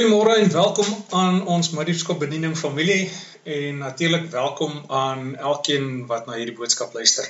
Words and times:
Goeiemôre 0.00 0.34
en 0.40 0.48
welkom 0.48 0.86
aan 1.12 1.34
ons 1.54 1.68
Middelskop 1.76 2.22
bediening 2.22 2.54
familie 2.56 3.10
en 3.44 3.82
natuurlik 3.82 4.30
welkom 4.32 4.78
aan 4.88 5.34
elkeen 5.36 6.06
wat 6.08 6.24
na 6.24 6.38
hierdie 6.38 6.54
boodskap 6.56 6.94
luister. 6.96 7.26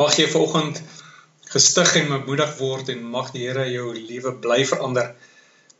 Mag 0.00 0.16
jy 0.16 0.24
vanoggend 0.32 0.80
gestig 1.52 1.90
en 2.00 2.08
bemoedig 2.14 2.54
word 2.62 2.88
en 2.94 3.02
mag 3.16 3.28
die 3.34 3.42
Here 3.44 3.66
jou 3.68 3.90
lewe 3.92 4.32
bly 4.46 4.64
verander 4.70 5.10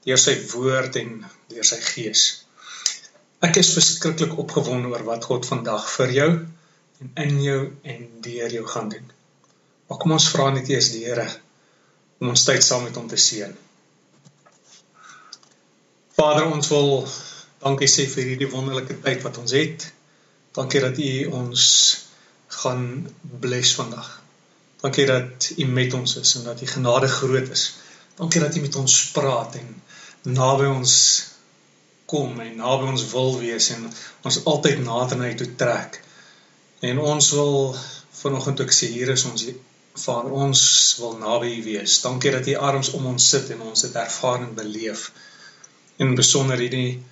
deur 0.04 0.20
sy 0.20 0.34
woord 0.50 1.00
en 1.00 1.16
deur 1.54 1.70
sy 1.70 1.80
gees. 1.86 2.26
Ek 3.48 3.56
is 3.62 3.72
verskriklik 3.78 4.36
opgewonde 4.44 4.92
oor 4.92 5.06
wat 5.08 5.24
God 5.32 5.48
vandag 5.48 5.88
vir 5.94 6.14
jou 6.18 6.28
en 7.06 7.16
in 7.24 7.40
jou 7.46 7.58
en 7.94 8.04
deur 8.28 8.58
jou 8.58 8.66
gaan 8.76 8.92
doen. 8.92 9.08
Maar 9.88 10.04
kom 10.04 10.18
ons 10.20 10.28
vra 10.36 10.52
net 10.52 10.68
eers 10.76 10.92
die 10.92 11.06
Here 11.08 11.24
om 12.20 12.36
ons 12.36 12.48
tyd 12.52 12.68
saam 12.68 12.84
met 12.84 13.00
hom 13.00 13.08
te 13.08 13.24
seën. 13.30 13.56
Vader, 16.20 16.50
ons 16.52 16.68
wil 16.68 16.90
dankie 17.62 17.86
sê 17.88 18.04
vir 18.12 18.26
hierdie 18.28 18.48
wonderlike 18.52 18.98
tyd 19.04 19.22
wat 19.24 19.38
ons 19.40 19.54
het. 19.56 19.86
Dankie 20.58 20.82
dat 20.84 20.98
U 21.00 21.12
ons 21.38 21.62
gaan 22.60 22.82
bless 23.44 23.70
vandag. 23.78 24.10
Dankie 24.82 25.06
dat 25.08 25.46
U 25.56 25.64
met 25.78 25.96
ons 25.96 26.16
is 26.20 26.34
en 26.36 26.44
dat 26.50 26.60
U 26.60 26.68
genade 26.68 27.08
groot 27.08 27.48
is. 27.56 27.62
Dankie 28.18 28.42
dat 28.44 28.58
U 28.58 28.60
met 28.66 28.76
ons 28.82 28.96
praat 29.14 29.56
en 29.62 29.72
naby 30.36 30.68
ons 30.68 30.98
kom 32.12 32.36
en 32.44 32.52
naby 32.60 32.92
ons 32.92 33.06
wil 33.14 33.32
wees 33.40 33.70
en 33.78 33.88
ons 33.88 34.40
altyd 34.52 34.84
nader 34.84 35.22
na 35.22 35.32
U 35.32 35.40
toe 35.40 35.48
trek. 35.64 36.02
En 36.84 37.00
ons 37.14 37.32
wil 37.38 37.58
vanoggend 38.20 38.60
ook 38.66 38.76
sê 38.76 38.92
hier 38.92 39.16
is 39.16 39.24
ons 39.32 39.48
Vader, 40.04 40.36
ons 40.44 40.68
wil 41.00 41.16
naby 41.24 41.56
U 41.56 41.66
wees. 41.72 41.96
Dankie 42.04 42.36
dat 42.36 42.52
U 42.52 42.60
arms 42.68 42.92
om 43.00 43.08
ons 43.14 43.32
sit 43.32 43.56
en 43.56 43.70
ons 43.72 43.88
dit 43.88 44.00
ervaar 44.04 44.44
en 44.44 44.56
beleef 44.60 45.08
en 46.00 46.14
besonder 46.16 46.60
hierdie 46.62 47.02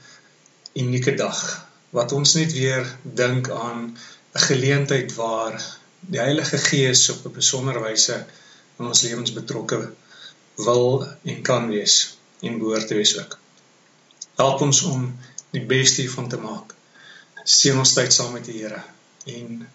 unieke 0.80 1.12
dag 1.20 1.40
wat 1.96 2.12
ons 2.16 2.34
net 2.38 2.54
weer 2.56 2.86
dink 3.20 3.50
aan 3.52 3.80
'n 3.88 4.44
geleentheid 4.44 5.14
waar 5.16 5.56
die 6.12 6.20
Heilige 6.20 6.58
Gees 6.68 7.02
op 7.14 7.26
'n 7.26 7.36
besondere 7.40 7.82
wyse 7.84 8.16
in 8.78 8.86
ons 8.86 9.02
lewens 9.02 9.32
betrokke 9.40 9.80
wil 10.68 11.06
en 11.22 11.42
kan 11.42 11.68
wees 11.68 12.16
en 12.40 12.58
behoort 12.58 12.88
te 12.88 12.94
wees 12.94 13.18
ook. 13.18 13.38
Help 14.36 14.60
ons 14.60 14.82
om 14.82 15.18
die 15.50 15.64
beste 15.74 16.00
hiervan 16.00 16.28
te 16.28 16.40
maak. 16.48 16.74
Seën 17.44 17.78
ons 17.78 17.92
tyd 17.92 18.12
saam 18.12 18.32
met 18.32 18.44
die 18.44 18.58
Here 18.62 18.82
en 19.24 19.68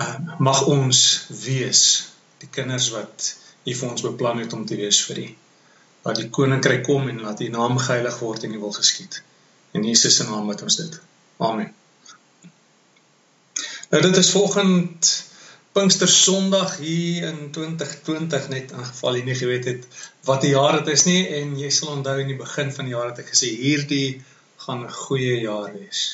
uh, 0.00 0.16
mag 0.38 0.66
ons 0.66 1.26
wees 1.28 1.82
die 2.38 2.48
kinders 2.48 2.88
wat 2.96 3.32
U 3.64 3.74
vir 3.74 3.90
ons 3.90 4.02
beplan 4.02 4.38
het 4.38 4.52
om 4.52 4.66
te 4.66 4.76
wees 4.76 5.04
vir 5.08 5.18
U 5.18 5.28
laat 6.04 6.20
die 6.20 6.30
koninkryk 6.30 6.82
kom 6.84 7.08
en 7.08 7.22
laat 7.24 7.40
u 7.40 7.48
naam 7.52 7.78
geheilig 7.80 8.18
word 8.20 8.44
en 8.44 8.56
u 8.56 8.58
wil 8.66 8.74
geskied. 8.76 9.22
In 9.72 9.86
Jesus 9.88 10.16
se 10.16 10.26
naam 10.28 10.50
bid 10.50 10.62
ons 10.62 10.76
dit. 10.76 10.98
Amen. 11.36 11.70
Nou 13.90 14.02
dit 14.02 14.16
is 14.16 14.30
volgend 14.34 15.12
Pinkster 15.74 16.08
Sondag 16.08 16.76
hier 16.78 17.24
in 17.30 17.48
2020 17.56 18.48
net 18.52 18.74
in 18.76 18.84
geval 18.90 19.16
jy 19.18 19.24
nie 19.26 19.38
geweet 19.38 19.70
het 19.70 19.88
wat 20.28 20.44
die 20.44 20.52
jaar 20.52 20.78
dit 20.78 20.92
is 20.92 21.06
nie 21.08 21.22
en 21.40 21.56
jy 21.58 21.70
sal 21.74 21.96
onthou 21.96 22.18
in 22.22 22.30
die 22.30 22.38
begin 22.38 22.70
van 22.76 22.86
die 22.86 22.94
jaar 22.94 23.10
het 23.10 23.24
ek 23.24 23.32
gesê 23.32 23.50
hierdie 23.62 24.20
gaan 24.66 24.84
'n 24.84 24.92
goeie 25.06 25.40
jaar 25.40 25.72
wees. 25.72 26.04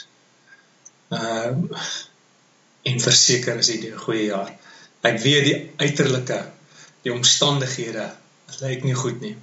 Ehm 1.10 1.66
uh, 1.66 1.90
en 2.90 3.00
verseker 3.00 3.58
is 3.60 3.74
dit 3.74 3.90
'n 3.90 4.02
goeie 4.06 4.30
jaar. 4.30 4.54
Ek 5.02 5.20
weet 5.20 5.44
die 5.44 5.58
uiterlike, 5.76 6.40
die 7.02 7.12
omstandighede 7.12 8.10
lyk 8.60 8.84
nie 8.84 8.96
goed 8.96 9.20
nie 9.20 9.36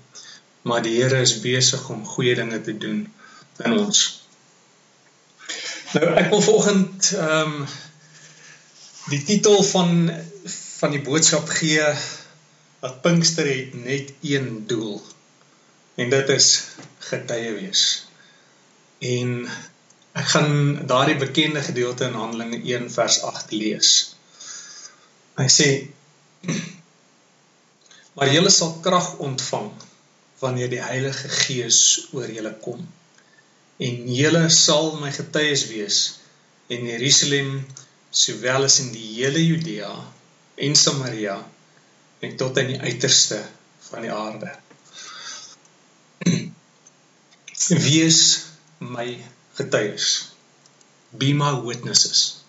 maar 0.67 0.83
die 0.83 0.97
Here 0.99 1.21
is 1.23 1.39
besig 1.43 1.89
om 1.89 2.05
goeie 2.05 2.35
dinge 2.35 2.61
te 2.61 2.75
doen 2.77 3.05
in 3.63 3.77
ons. 3.77 4.05
Nou 5.95 6.07
ek 6.19 6.31
wil 6.33 6.43
vanoggend 6.43 7.11
ehm 7.15 7.59
um, 7.59 7.67
die 9.07 9.21
titel 9.23 9.61
van 9.63 10.11
van 10.51 10.91
die 10.91 11.01
boodskap 11.01 11.47
gee 11.59 11.85
dat 12.83 12.99
Pinkster 13.01 13.47
het 13.47 13.77
net 13.85 14.11
een 14.21 14.65
doel 14.67 14.99
en 15.95 16.11
dit 16.11 16.29
is 16.35 16.49
getuie 17.07 17.53
wees. 17.55 17.85
En 18.99 19.31
ek 20.17 20.27
gaan 20.33 20.51
daardie 20.89 21.17
bekende 21.23 21.63
gedeelte 21.63 22.09
in 22.11 22.19
Handelinge 22.19 22.59
1 22.61 22.91
vers 22.91 23.21
8 23.31 23.55
lees. 23.55 23.93
Hy 25.39 25.47
sê 25.53 25.69
maar 28.17 28.33
julle 28.33 28.51
sal 28.53 28.75
krag 28.83 29.13
ontvang 29.23 29.71
wanneer 30.39 30.69
die 30.69 30.83
Heilige 30.83 31.29
Gees 31.29 31.79
oor 32.13 32.29
julle 32.31 32.53
kom. 32.61 32.83
En 33.77 34.07
julle 34.13 34.47
sal 34.53 34.95
my 35.01 35.11
getuies 35.13 35.67
wees 35.71 35.99
in 36.73 36.85
Jerusalem 36.89 37.51
sowel 38.09 38.67
as 38.67 38.79
in 38.83 38.91
die 38.93 39.07
hele 39.17 39.41
Judea 39.43 39.91
en 40.67 40.75
Samaria 40.75 41.37
en 42.25 42.37
tot 42.37 42.57
aan 42.57 42.71
die 42.73 42.79
uiterste 42.81 43.41
van 43.89 44.05
die 44.05 44.13
aarde. 44.13 44.53
Wees 47.87 48.21
my 48.79 49.09
getuies. 49.57 50.07
Be 51.17 51.33
my 51.33 51.53
witnesses. 51.65 52.41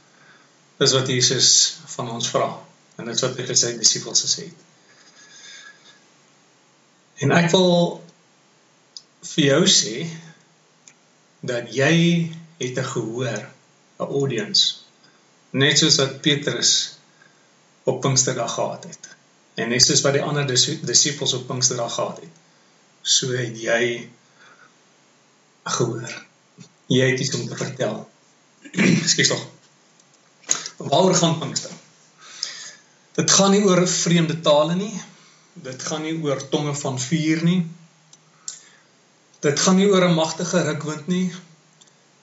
Dis 0.79 0.95
wat 0.97 1.11
Jesus 1.11 1.51
van 1.97 2.11
ons 2.17 2.31
vra 2.33 2.49
en 2.99 3.07
dit 3.07 3.15
is 3.15 3.23
wat 3.25 3.37
hy 3.39 3.47
vir 3.47 3.59
sy 3.59 3.77
disippels 3.79 4.25
gesê 4.27 4.49
het. 4.49 4.68
En 7.19 7.33
ek 7.35 7.51
wil 7.51 7.73
vir 9.33 9.45
jou 9.45 9.63
sê 9.67 10.07
dat 11.41 11.73
jy 11.75 11.95
het 12.61 12.79
'n 12.79 12.91
gehoor, 12.95 13.43
'n 13.99 14.11
audience. 14.19 14.87
Net 15.51 15.79
soos 15.79 15.97
wat 15.97 16.21
Petrus 16.21 16.99
op 17.85 18.01
Pinksterdag 18.01 18.55
gehad 18.55 18.85
het. 18.85 19.09
En 19.55 19.69
net 19.69 19.83
soos 19.83 20.01
wat 20.01 20.13
die 20.13 20.23
ander 20.23 20.47
disippels 20.87 21.33
op 21.33 21.47
Pinksterdag 21.47 21.95
gehad 21.95 22.21
het. 22.21 22.35
So 23.03 23.33
het 23.33 23.61
jy 23.61 24.11
gehoor. 25.65 26.27
Jy 26.87 27.11
het 27.11 27.21
iets 27.21 27.35
om 27.35 27.49
te 27.49 27.57
vertel. 27.57 28.11
Ekskuus 29.03 29.29
tog. 29.29 29.47
Waaroor 30.77 31.15
gaan 31.15 31.39
Pinkster? 31.39 31.71
Dit 33.15 33.31
gaan 33.31 33.51
nie 33.51 33.65
oor 33.65 33.89
vreemde 33.89 34.41
tale 34.41 34.75
nie 34.75 34.95
dit 35.63 35.83
gaan 35.83 36.03
nie 36.03 36.15
oor 36.23 36.41
tonge 36.49 36.75
van 36.75 36.99
vuur 37.01 37.43
nie. 37.45 37.61
Dit 39.45 39.61
gaan 39.61 39.77
nie 39.79 39.89
oor 39.91 40.05
'n 40.09 40.15
magtige 40.15 40.63
rukwind 40.63 41.07
nie. 41.07 41.33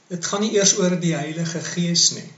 Dit 0.07 0.25
gaan 0.25 0.41
nie 0.41 0.53
eers 0.55 0.77
oor 0.77 0.99
die 0.99 1.15
Heilige 1.15 1.61
Gees 1.61 2.11
nie. 2.11 2.29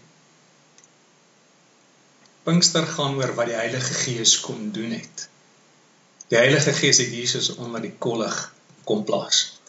Pinkster 2.43 2.85
gaan 2.87 3.15
oor 3.15 3.33
wat 3.35 3.49
die 3.51 3.59
Heilige 3.59 3.93
Gees 3.93 4.39
kom 4.39 4.71
doen 4.71 4.91
het. 4.91 5.29
Die 6.27 6.37
Heilige 6.37 6.73
Gees 6.73 6.97
het 6.97 7.11
Jesus 7.11 7.55
onder 7.55 7.81
die 7.81 7.95
kollig 7.97 8.53
kom 8.83 9.03
plaas. 9.03 9.59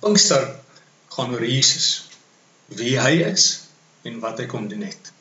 Pinkster 0.00 0.48
gaan 1.08 1.32
oor 1.32 1.44
Jesus, 1.44 2.08
wie 2.66 2.98
hy 3.00 3.22
is 3.30 3.60
en 4.02 4.18
wat 4.20 4.38
hy 4.38 4.46
kom 4.46 4.68
doen 4.68 4.82
het. 4.82 5.12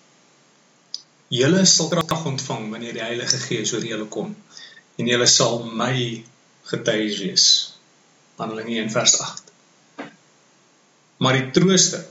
Julle 1.28 1.66
sal 1.66 1.88
krag 1.88 2.25
ontvang 2.25 2.72
wanneer 2.72 2.94
die 2.94 3.03
Heilige 3.03 3.38
Gees 3.38 3.74
oor 3.74 3.85
julle 3.85 4.06
kom 4.06 4.35
en 4.97 5.09
julle 5.09 5.28
sal 5.30 5.63
my 5.80 6.24
getuies 6.72 7.19
wees. 7.22 7.46
Handelinge 8.38 8.80
1 8.81 8.91
vers 8.94 9.18
8. 9.24 9.52
Maar 11.18 11.40
die 11.40 11.52
trooster 11.52 12.06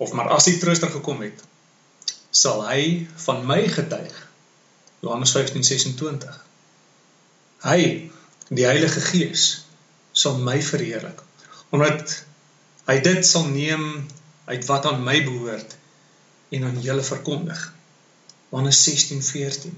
of 0.00 0.12
maar 0.16 0.30
as 0.32 0.46
die 0.48 0.58
trooster 0.58 0.90
gekom 0.90 1.22
het, 1.22 1.42
sal 2.30 2.62
hy 2.66 3.06
van 3.26 3.42
my 3.46 3.62
getuig. 3.68 4.14
Johannes 5.00 5.32
15:26. 5.36 6.38
Hy, 7.64 7.80
die 8.48 8.64
Heilige 8.64 9.00
Gees, 9.04 9.64
sal 10.12 10.38
my 10.38 10.60
verheerlik 10.62 11.20
omdat 11.70 12.16
hy 12.88 12.96
dit 13.04 13.26
sal 13.26 13.44
neem 13.46 13.84
uit 14.50 14.64
wat 14.66 14.88
aan 14.90 15.04
my 15.06 15.20
behoort 15.22 15.76
en 16.50 16.64
aan 16.66 16.80
julle 16.82 17.04
verkondig. 17.06 17.60
Johannes 18.50 18.80
16:14. 18.88 19.76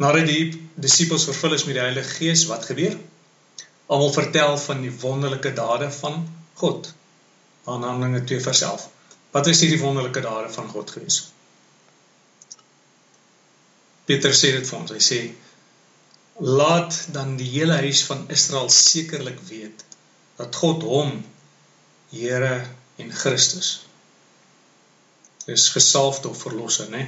Nadat 0.00 0.26
die 0.26 0.68
disippels 0.74 1.26
vervul 1.28 1.58
is 1.58 1.66
met 1.68 1.76
die 1.76 1.84
Heilige 1.84 2.16
Gees, 2.16 2.46
wat 2.48 2.64
gebeur? 2.64 2.96
Almal 3.86 4.12
vertel 4.12 4.56
van 4.58 4.80
die 4.80 4.92
wonderlike 5.02 5.52
dade 5.52 5.90
van 5.92 6.22
God. 6.54 6.92
Aan 7.64 7.84
Handelinge 7.84 8.24
2 8.24 8.40
vers 8.40 8.60
11. 8.60 8.88
Wat 9.32 9.46
is 9.46 9.60
hierdie 9.60 9.80
wonderlike 9.80 10.20
dade 10.24 10.50
van 10.52 10.68
God 10.68 10.90
gewees? 10.90 11.20
Petrus 14.08 14.40
sê 14.42 14.50
dit 14.56 14.66
vir 14.66 14.78
ons. 14.78 14.92
Hy 14.96 15.02
sê 15.02 15.20
laat 16.42 16.96
dan 17.12 17.36
die 17.36 17.48
hele 17.52 17.76
huis 17.84 18.02
van 18.08 18.24
Israel 18.32 18.70
sekerlik 18.72 19.38
weet 19.50 19.84
dat 20.40 20.56
God 20.56 20.82
hom 20.88 21.20
Here 22.12 22.66
en 23.00 23.12
Christus 23.16 23.68
is 25.48 25.68
gesalfde 25.72 26.28
of 26.28 26.40
verlosser, 26.44 26.90
né? 26.92 27.06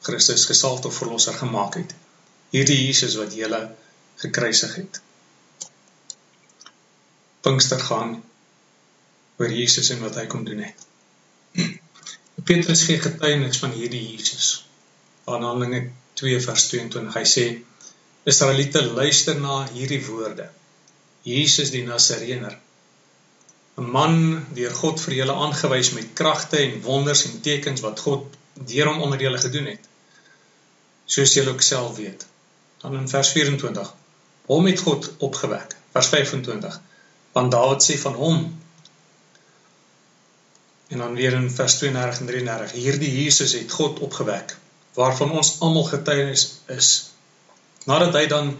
Christus 0.00 0.46
gesalfde 0.48 0.88
of 0.88 0.96
verlosser 0.96 1.36
gemaak 1.36 1.76
het 1.76 1.92
hierdie 2.56 2.78
Jesus 2.86 3.18
wat 3.20 3.34
julle 3.36 3.60
gekruisig 4.22 4.76
het. 4.80 5.00
Pinkster 7.44 7.80
gaan 7.84 8.16
oor 9.36 9.52
Jesus 9.52 9.90
en 9.92 10.00
wat 10.00 10.16
hy 10.16 10.24
kom 10.32 10.46
doen 10.48 10.62
het. 10.64 10.86
Petrus 12.48 12.86
gee 12.88 13.00
getuienis 13.02 13.60
van 13.60 13.74
hierdie 13.76 14.02
Jesus. 14.08 14.48
Aan 15.28 15.44
Handelinge 15.44 15.90
2 16.20 16.40
vers 16.46 16.68
22 16.72 17.18
hy 17.18 17.24
sê 17.28 17.46
Israeliete 18.26 18.82
luister 18.86 19.36
na 19.38 19.58
hierdie 19.74 20.00
woorde. 20.06 20.48
Jesus 21.26 21.74
die 21.74 21.84
Nasareëner 21.84 22.56
'n 23.76 23.90
man 23.96 24.16
deur 24.56 24.72
God 24.80 25.02
vir 25.04 25.14
julle 25.18 25.36
aangewys 25.44 25.90
met 25.92 26.14
kragte 26.20 26.56
en 26.62 26.80
wonders 26.86 27.26
en 27.28 27.36
tekens 27.44 27.84
wat 27.84 28.00
God 28.06 28.38
deur 28.70 28.88
hom 28.88 29.02
onder 29.04 29.20
julle 29.20 29.40
gedoen 29.42 29.68
het. 29.74 29.84
Soos 31.04 31.36
julle 31.36 31.52
ook 31.52 31.66
self 31.66 32.00
weet. 32.00 32.24
Dan 32.86 33.00
in 33.02 33.08
vers 33.10 33.32
24 33.34 33.94
hom 34.46 34.68
het 34.70 34.82
God 34.86 35.10
opgewek. 35.26 35.74
Vers 35.96 36.10
25 36.12 36.80
want 37.36 37.52
Dawid 37.52 37.84
sê 37.84 37.98
van 38.00 38.14
hom 38.16 38.44
en 40.88 41.02
dan 41.02 41.16
weer 41.18 41.34
in 41.36 41.50
vers 41.50 41.74
32 41.78 42.20
en 42.22 42.30
33 42.30 42.76
hierdie 42.78 43.10
Jesus 43.22 43.52
het 43.58 43.72
God 43.72 43.98
opgewek 44.06 44.54
waarvan 44.96 45.34
ons 45.40 45.56
almal 45.66 45.84
getuienis 45.90 46.44
is 46.72 46.90
nadat 47.90 48.16
hy 48.16 48.24
dan 48.32 48.54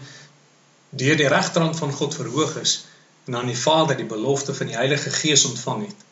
deur 1.01 1.17
die 1.19 1.31
regterhand 1.31 1.79
van 1.79 1.95
God 2.01 2.17
verhoog 2.19 2.53
is 2.61 2.75
en 3.27 3.39
aan 3.39 3.49
die 3.49 3.59
Vader 3.59 3.97
die 3.97 4.09
belofte 4.11 4.53
van 4.59 4.69
die 4.69 4.77
Heilige 4.77 5.13
Gees 5.15 5.47
ontvang 5.49 5.87
het 5.87 6.05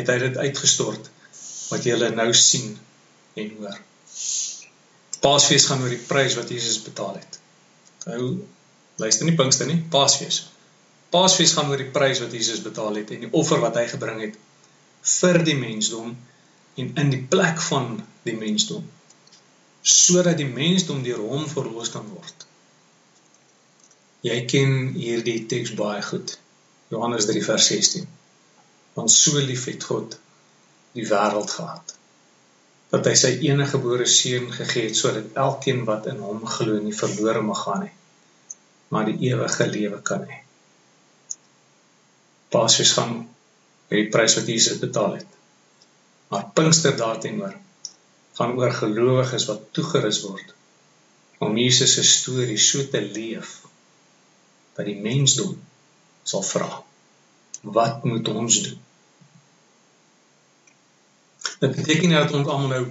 het 0.00 0.10
hy 0.10 0.18
dit 0.24 0.40
uitgestort 0.46 1.12
wat 1.68 1.86
julle 1.86 2.08
nou 2.16 2.28
sien 2.36 2.74
en 3.38 3.54
hoor. 3.60 3.78
Paasfees 5.22 5.68
gaan 5.68 5.84
oor 5.84 5.92
die 5.92 6.02
prys 6.08 6.34
wat 6.40 6.50
Jesus 6.50 6.80
betaal 6.82 7.20
het 7.20 7.41
nou 8.06 8.22
luister 9.02 9.28
nie 9.28 9.36
Pinkster 9.38 9.68
nie 9.70 9.80
Paasfees 9.92 10.42
Paasfees 11.12 11.52
gaan 11.56 11.70
oor 11.70 11.80
die 11.80 11.92
prys 11.92 12.22
wat 12.24 12.34
Jesus 12.36 12.62
betaal 12.64 12.98
het 13.00 13.12
en 13.14 13.26
die 13.26 13.32
offer 13.42 13.60
wat 13.62 13.76
hy 13.80 13.86
gebring 13.90 14.22
het 14.26 14.38
vir 15.12 15.42
die 15.46 15.58
mensdom 15.58 16.14
en 16.80 16.92
in 17.02 17.12
die 17.12 17.22
plek 17.34 17.60
van 17.68 17.94
die 18.26 18.36
mensdom 18.38 18.86
sodat 19.82 20.38
die 20.38 20.48
mensdom 20.48 21.02
deur 21.02 21.18
hom 21.26 21.42
verlos 21.50 21.90
kan 21.90 22.04
word. 22.06 22.44
Jy 24.22 24.36
ken 24.46 24.74
hierdie 24.94 25.40
teks 25.50 25.72
baie 25.78 26.02
goed. 26.06 26.36
Johannes 26.94 27.26
3 27.26 27.42
vers 27.42 27.66
16. 27.72 28.06
Want 28.94 29.10
so 29.10 29.42
lief 29.42 29.66
het 29.66 29.82
God 29.88 30.14
die 30.94 31.06
wêreld 31.08 31.50
gehad 31.50 31.96
dat 32.92 33.08
hy 33.08 33.16
sy 33.16 33.32
enige 33.48 33.74
gebore 33.76 34.06
seun 34.06 34.52
gegee 34.52 34.90
het 34.90 34.98
sodat 34.98 35.42
elkeen 35.46 35.84
wat 35.88 36.06
in 36.12 36.20
hom 36.20 36.46
glo 36.56 36.78
nie 36.84 36.96
verlore 37.02 37.42
mag 37.44 37.64
gaan 37.66 37.84
nie 37.86 37.94
maar 38.92 39.08
die 39.08 39.30
ewige 39.32 39.66
lewe 39.66 39.98
kan 40.04 40.26
hê. 40.28 40.38
Paasfees 42.52 42.92
gaan 42.92 43.14
met 43.88 43.96
die 43.96 44.08
prys 44.12 44.36
wat 44.36 44.50
Jesus 44.52 44.82
betaal 44.82 45.16
het. 45.16 45.38
Maar 46.28 46.50
Pinkster 46.56 46.96
daarteenoor 46.96 47.54
gaan 48.36 48.52
oor 48.60 48.74
gelowiges 48.76 49.48
wat 49.48 49.70
toegerus 49.76 50.20
word 50.26 50.52
om 51.42 51.56
Jesus 51.58 51.96
se 51.96 52.04
storie 52.06 52.60
so 52.60 52.84
te 52.92 53.00
leef 53.02 53.56
dat 54.76 54.86
die 54.86 55.00
mensdom 55.04 55.56
sal 56.28 56.44
vra 56.46 56.68
wat 57.76 58.04
moet 58.08 58.28
ons 58.32 58.60
doen? 58.66 58.78
Dit 61.62 61.76
beteken 61.78 62.10
nie 62.10 62.18
dat 62.18 62.32
ons 62.34 62.48
almal 62.50 62.72
nou 62.74 62.84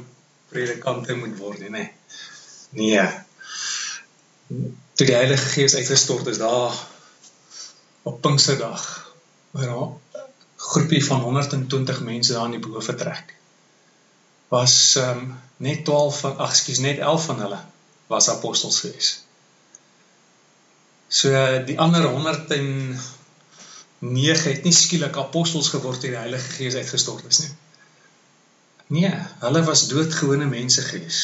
predikante 0.51 1.15
moet 1.19 1.35
word 1.39 1.59
nie, 1.59 1.71
nee. 1.73 1.89
Nee. 2.79 3.03
Toe 4.95 5.07
die 5.07 5.15
Heilige 5.15 5.49
Gees 5.55 5.75
uitgestort 5.75 6.27
is 6.31 6.39
daar 6.39 6.77
op 8.07 8.21
Pinksterdag 8.23 8.85
waar 9.51 9.67
'n 9.67 9.99
groepie 10.55 11.05
van 11.05 11.21
120 11.21 12.01
mense 12.01 12.33
daar 12.33 12.45
in 12.45 12.55
die 12.55 12.63
bo 12.63 12.79
vertrek 12.79 13.35
was 14.51 14.95
um, 14.95 15.39
net 15.57 15.85
12 15.85 16.19
van 16.19 16.37
ag 16.37 16.55
skus 16.55 16.79
net 16.79 16.97
11 16.99 17.25
van 17.25 17.39
hulle 17.39 17.59
was 18.07 18.29
apostels 18.29 18.79
gewees. 18.79 19.23
So 21.07 21.29
die 21.65 21.79
ander 21.79 22.07
109 22.07 22.99
het 24.51 24.63
nie 24.63 24.73
skielik 24.75 25.17
apostels 25.17 25.69
geword 25.75 26.01
deur 26.01 26.11
die 26.11 26.23
Heilige 26.23 26.51
Gees 26.57 26.75
uitgestort 26.75 27.25
is 27.27 27.39
nie. 27.43 27.51
Nee, 28.91 29.11
hulle 29.39 29.63
was 29.63 29.87
doodgewone 29.87 30.45
mense 30.51 30.81
gewees 30.83 31.21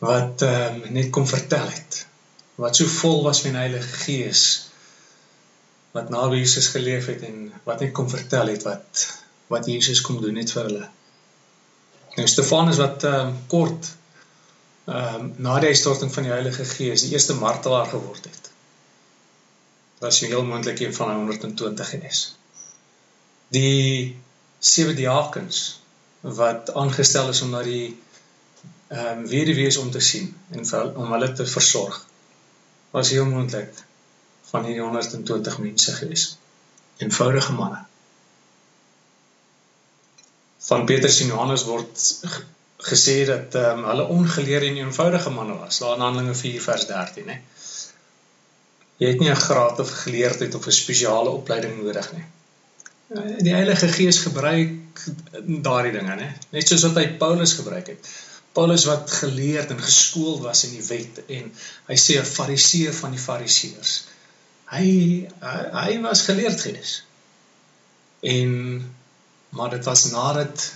wat 0.00 0.42
um, 0.46 0.78
net 0.96 1.10
kom 1.12 1.26
vertel 1.28 1.66
het 1.68 2.06
wat 2.60 2.76
so 2.76 2.88
vol 2.88 3.18
was 3.26 3.42
van 3.44 3.52
die 3.52 3.60
Heilige 3.60 3.98
Gees 4.04 4.44
wat 5.92 6.08
naby 6.12 6.38
Jesus 6.40 6.70
geleef 6.72 7.10
het 7.12 7.26
en 7.28 7.50
wat 7.66 7.82
hy 7.84 7.90
kom 7.96 8.08
vertel 8.08 8.48
het 8.52 8.64
wat 8.64 9.02
wat 9.52 9.66
Jesus 9.68 10.00
kom 10.06 10.20
doen 10.22 10.36
het 10.38 10.52
vir 10.54 10.62
hulle. 10.68 10.84
Nou 12.14 12.26
Stefanus 12.30 12.78
wat 12.80 13.04
um, 13.08 13.34
kort 13.50 13.90
ehm 14.90 15.18
um, 15.18 15.26
na 15.44 15.58
die 15.60 15.72
uitstorting 15.74 16.12
van 16.14 16.28
die 16.28 16.32
Heilige 16.32 16.64
Gees 16.64 17.04
die 17.04 17.12
eerste 17.12 17.36
martelaar 17.38 17.90
geword 17.90 18.24
het. 18.30 18.48
Was 20.00 20.22
hy 20.22 20.30
heel 20.32 20.48
moontlik 20.48 20.80
een 20.80 20.96
van 20.96 21.12
120 21.18 21.92
gewees. 21.92 22.22
Die 23.52 24.16
sewe 24.72 24.96
diakens 24.96 25.79
wat 26.20 26.74
aangestel 26.74 27.28
is 27.28 27.42
om 27.42 27.50
na 27.50 27.62
die 27.62 27.98
ehm 28.90 29.18
um, 29.18 29.26
weduwees 29.30 29.76
om 29.76 29.90
te 29.90 30.00
sien 30.00 30.32
en 30.50 30.66
vir, 30.66 30.88
om 30.98 31.12
hulle 31.12 31.32
te 31.32 31.46
versorg 31.46 32.00
was 32.90 33.12
heel 33.14 33.26
moontlik 33.26 33.84
van 34.50 34.64
hierdie 34.66 34.82
120 34.82 35.58
mense 35.58 35.92
gewees. 35.92 36.24
Eenvoudige 36.96 37.52
manne. 37.52 37.84
Van 40.58 40.84
Petrus 40.84 41.20
en 41.20 41.30
Johannes 41.30 41.64
word 41.64 42.02
gesê 42.90 43.16
dat 43.28 43.54
ehm 43.54 43.78
um, 43.78 43.86
hulle 43.92 44.08
ongeleerde 44.16 44.66
en 44.66 44.82
eenvoudige 44.82 45.30
manne 45.30 45.56
was. 45.62 45.78
Daar 45.78 45.94
in 45.94 46.04
Handelinge 46.06 46.34
4 46.34 46.62
vers 46.62 46.86
13, 46.86 47.28
hè. 47.28 47.38
Jy 49.00 49.08
het 49.08 49.20
nie 49.20 49.30
'n 49.30 49.44
graad 49.46 49.78
of 49.78 49.90
geleerdheid 50.02 50.54
of 50.54 50.66
'n 50.66 50.78
spesiale 50.82 51.30
opleiding 51.30 51.82
nodig 51.82 52.12
nie. 52.12 52.26
Die 53.10 53.54
Heilige 53.54 53.88
Gees 53.90 54.20
gebruik 54.22 55.04
daardie 55.66 55.92
dinge, 55.92 56.16
hè. 56.20 56.28
Net 56.54 56.68
soos 56.68 56.84
wat 56.86 57.00
hy 57.00 57.08
Paulus 57.18 57.56
gebruik 57.58 57.90
het. 57.90 58.10
Paulus 58.54 58.84
wat 58.86 59.10
geleerd 59.10 59.70
en 59.70 59.82
geskoold 59.82 60.42
was 60.42 60.64
in 60.66 60.76
die 60.78 60.86
wet 60.86 61.22
en 61.26 61.52
hy 61.90 61.96
sê 61.98 62.18
'n 62.20 62.26
fariseer 62.26 62.94
van 62.94 63.14
die 63.14 63.22
fariseërs 63.22 63.98
hy 64.70 64.88
hy, 65.42 65.60
hy 65.74 65.94
was 66.04 66.26
geleerd 66.28 66.60
gewees. 66.60 67.00
En 68.20 68.50
maar 69.50 69.72
dit 69.74 69.84
was 69.84 70.04
nadat 70.12 70.66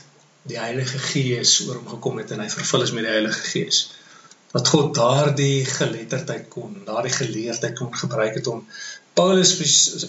die 0.51 0.59
Heilige 0.59 0.99
Gees 0.99 1.61
oor 1.67 1.79
hom 1.79 1.93
gekom 1.95 2.19
het 2.19 2.33
en 2.35 2.43
hy 2.43 2.49
vervul 2.51 2.83
is 2.85 2.93
met 2.97 3.07
die 3.07 3.15
Heilige 3.15 3.45
Gees 3.53 3.85
dat 4.55 4.69
God 4.71 4.93
daardie 4.95 5.65
geletterdheid 5.67 6.45
kon, 6.51 6.75
daardie 6.87 7.15
geleerdheid 7.15 7.75
kon 7.79 7.95
gebruik 7.95 8.37
het 8.39 8.51
om 8.51 8.61
Paulus 9.15 9.57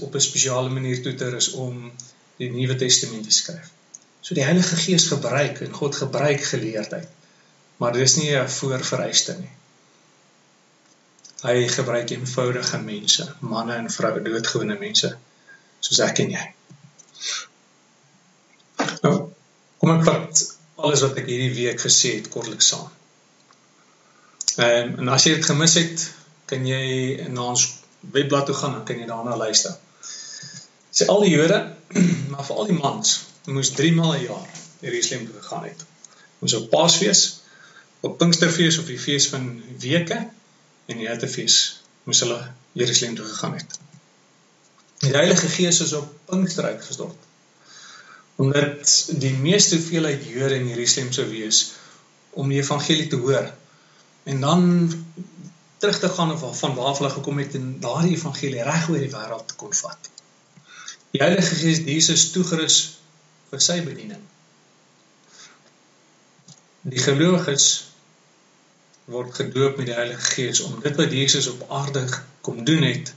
op 0.02 0.16
'n 0.16 0.20
spesiale 0.20 0.70
manier 0.70 1.02
toe 1.02 1.14
te 1.14 1.30
rus 1.30 1.52
om 1.52 1.92
die 2.38 2.52
Nuwe 2.52 2.76
Testament 2.76 3.24
te 3.24 3.32
skryf. 3.32 3.70
So 4.22 4.34
die 4.34 4.44
Heilige 4.44 4.76
Gees 4.76 5.08
gebruik 5.08 5.62
en 5.62 5.74
God 5.74 5.96
gebruik 5.96 6.44
geleerdheid. 6.44 7.08
Maar 7.78 7.94
dis 7.94 8.16
nie 8.16 8.36
'n 8.36 8.50
voorvereiste 8.50 9.38
nie. 9.40 9.54
Hy 11.42 11.68
gebruik 11.68 12.10
eenvoudige 12.10 12.78
mense, 12.78 13.36
manne 13.40 13.74
en 13.74 13.92
vroue, 13.92 14.22
doodgewone 14.22 14.78
mense 14.80 15.18
soos 15.80 16.00
ek 16.00 16.20
en 16.20 16.32
jy. 16.32 16.46
Nou, 19.02 19.30
kom 19.78 19.92
ek 20.00 20.04
vat 20.08 20.44
alles 20.76 21.02
wat 21.06 21.18
ek 21.22 21.30
hierdie 21.30 21.54
week 21.54 21.82
gesê 21.82 22.16
het 22.16 22.30
kortliks 22.34 22.68
saam. 22.68 22.90
Ehm 24.58 25.00
en 25.00 25.08
as 25.14 25.24
jy 25.28 25.36
dit 25.36 25.46
gemis 25.46 25.74
het, 25.74 26.12
kan 26.46 26.66
jy 26.66 27.28
na 27.30 27.50
ons 27.54 27.68
webblad 28.12 28.46
toe 28.46 28.56
gaan 28.56 28.76
en 28.76 28.84
kan 28.84 29.00
jy 29.00 29.08
daarna 29.10 29.38
luister. 29.38 29.78
Sê 30.96 31.08
al 31.12 31.26
die 31.26 31.34
Jode, 31.34 31.60
maar 32.32 32.46
veral 32.46 32.70
die 32.70 32.78
mans, 32.78 33.18
moes 33.46 33.74
3 33.78 33.94
maal 33.96 34.16
'n 34.16 34.28
jaar 34.28 34.48
Jerusalem 34.80 35.26
toe 35.26 35.42
gegaan 35.42 35.64
het. 35.64 35.86
Ons 36.40 36.54
op 36.54 36.70
Paasfees, 36.70 37.42
op 38.00 38.18
Pinksterfees 38.18 38.78
of 38.78 38.86
die 38.86 39.00
fees 39.00 39.28
van 39.34 39.64
weke 39.80 40.20
en 40.86 40.98
die 40.98 41.10
Hitefees 41.10 41.82
moes 42.06 42.22
hulle 42.22 42.40
Jerusalem 42.78 43.16
toe 43.16 43.26
gegaan 43.26 43.56
het. 43.58 43.80
Die 45.04 45.12
Heilige 45.12 45.48
Gees 45.48 45.80
is 45.82 45.94
op 45.94 46.12
Pinkster 46.30 46.66
uitgestort. 46.66 47.18
Omdat 48.36 49.12
die 49.18 49.34
meeste 49.34 49.76
hoeveelheid 49.76 50.26
Jode 50.28 50.60
in 50.60 50.68
Jerusalem 50.68 51.12
sou 51.16 51.26
wees 51.30 51.72
om 52.36 52.50
die 52.52 52.60
evangelie 52.62 53.08
te 53.08 53.16
hoor 53.16 53.52
en 54.24 54.42
dan 54.42 54.64
terug 55.86 56.00
te 56.00 56.10
gaan 56.10 56.32
of 56.32 56.60
van 56.60 56.76
waar 56.76 56.96
hulle 56.98 57.10
gekom 57.10 57.38
het 57.38 57.54
en 57.54 57.80
daardie 57.80 58.16
evangelie 58.16 58.64
reg 58.64 58.88
oor 58.90 59.04
die 59.04 59.12
wêreld 59.12 59.52
kon 59.56 59.74
vat. 59.74 60.08
Die 61.14 61.22
Heilige 61.22 61.56
Gees 61.56 61.78
het 61.78 61.92
Jesus 61.92 62.32
toegerus 62.34 62.78
vir 63.52 63.62
sy 63.62 63.76
bediening. 63.86 64.24
Die 66.90 67.04
gelowiges 67.04 67.68
word 69.14 69.38
gedoop 69.38 69.78
met 69.78 69.92
die 69.92 69.98
Heilige 69.98 70.26
Gees 70.32 70.64
om 70.66 70.82
dit 70.82 70.98
wat 70.98 71.14
Jesus 71.14 71.52
op 71.54 71.70
aarde 71.70 72.08
kom 72.42 72.66
doen 72.66 72.82
het, 72.88 73.14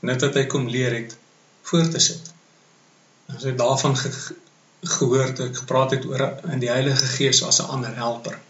net 0.00 0.24
wat 0.24 0.40
hy 0.40 0.46
kom 0.48 0.72
leer 0.72 0.96
het, 0.96 1.12
voort 1.68 1.92
te 1.92 2.00
sit. 2.00 2.32
As 3.28 3.44
jy 3.44 3.52
daarvan 3.60 3.96
ge 4.00 4.14
gehoor 4.86 5.24
het, 5.26 5.40
ek 5.50 5.56
gepraat 5.64 5.96
het 5.98 6.04
oor 6.08 6.28
in 6.48 6.60
die 6.64 6.72
Heilige 6.72 7.12
Gees 7.18 7.44
as 7.44 7.60
'n 7.60 7.72
ander 7.76 7.96
helper. 7.96 8.40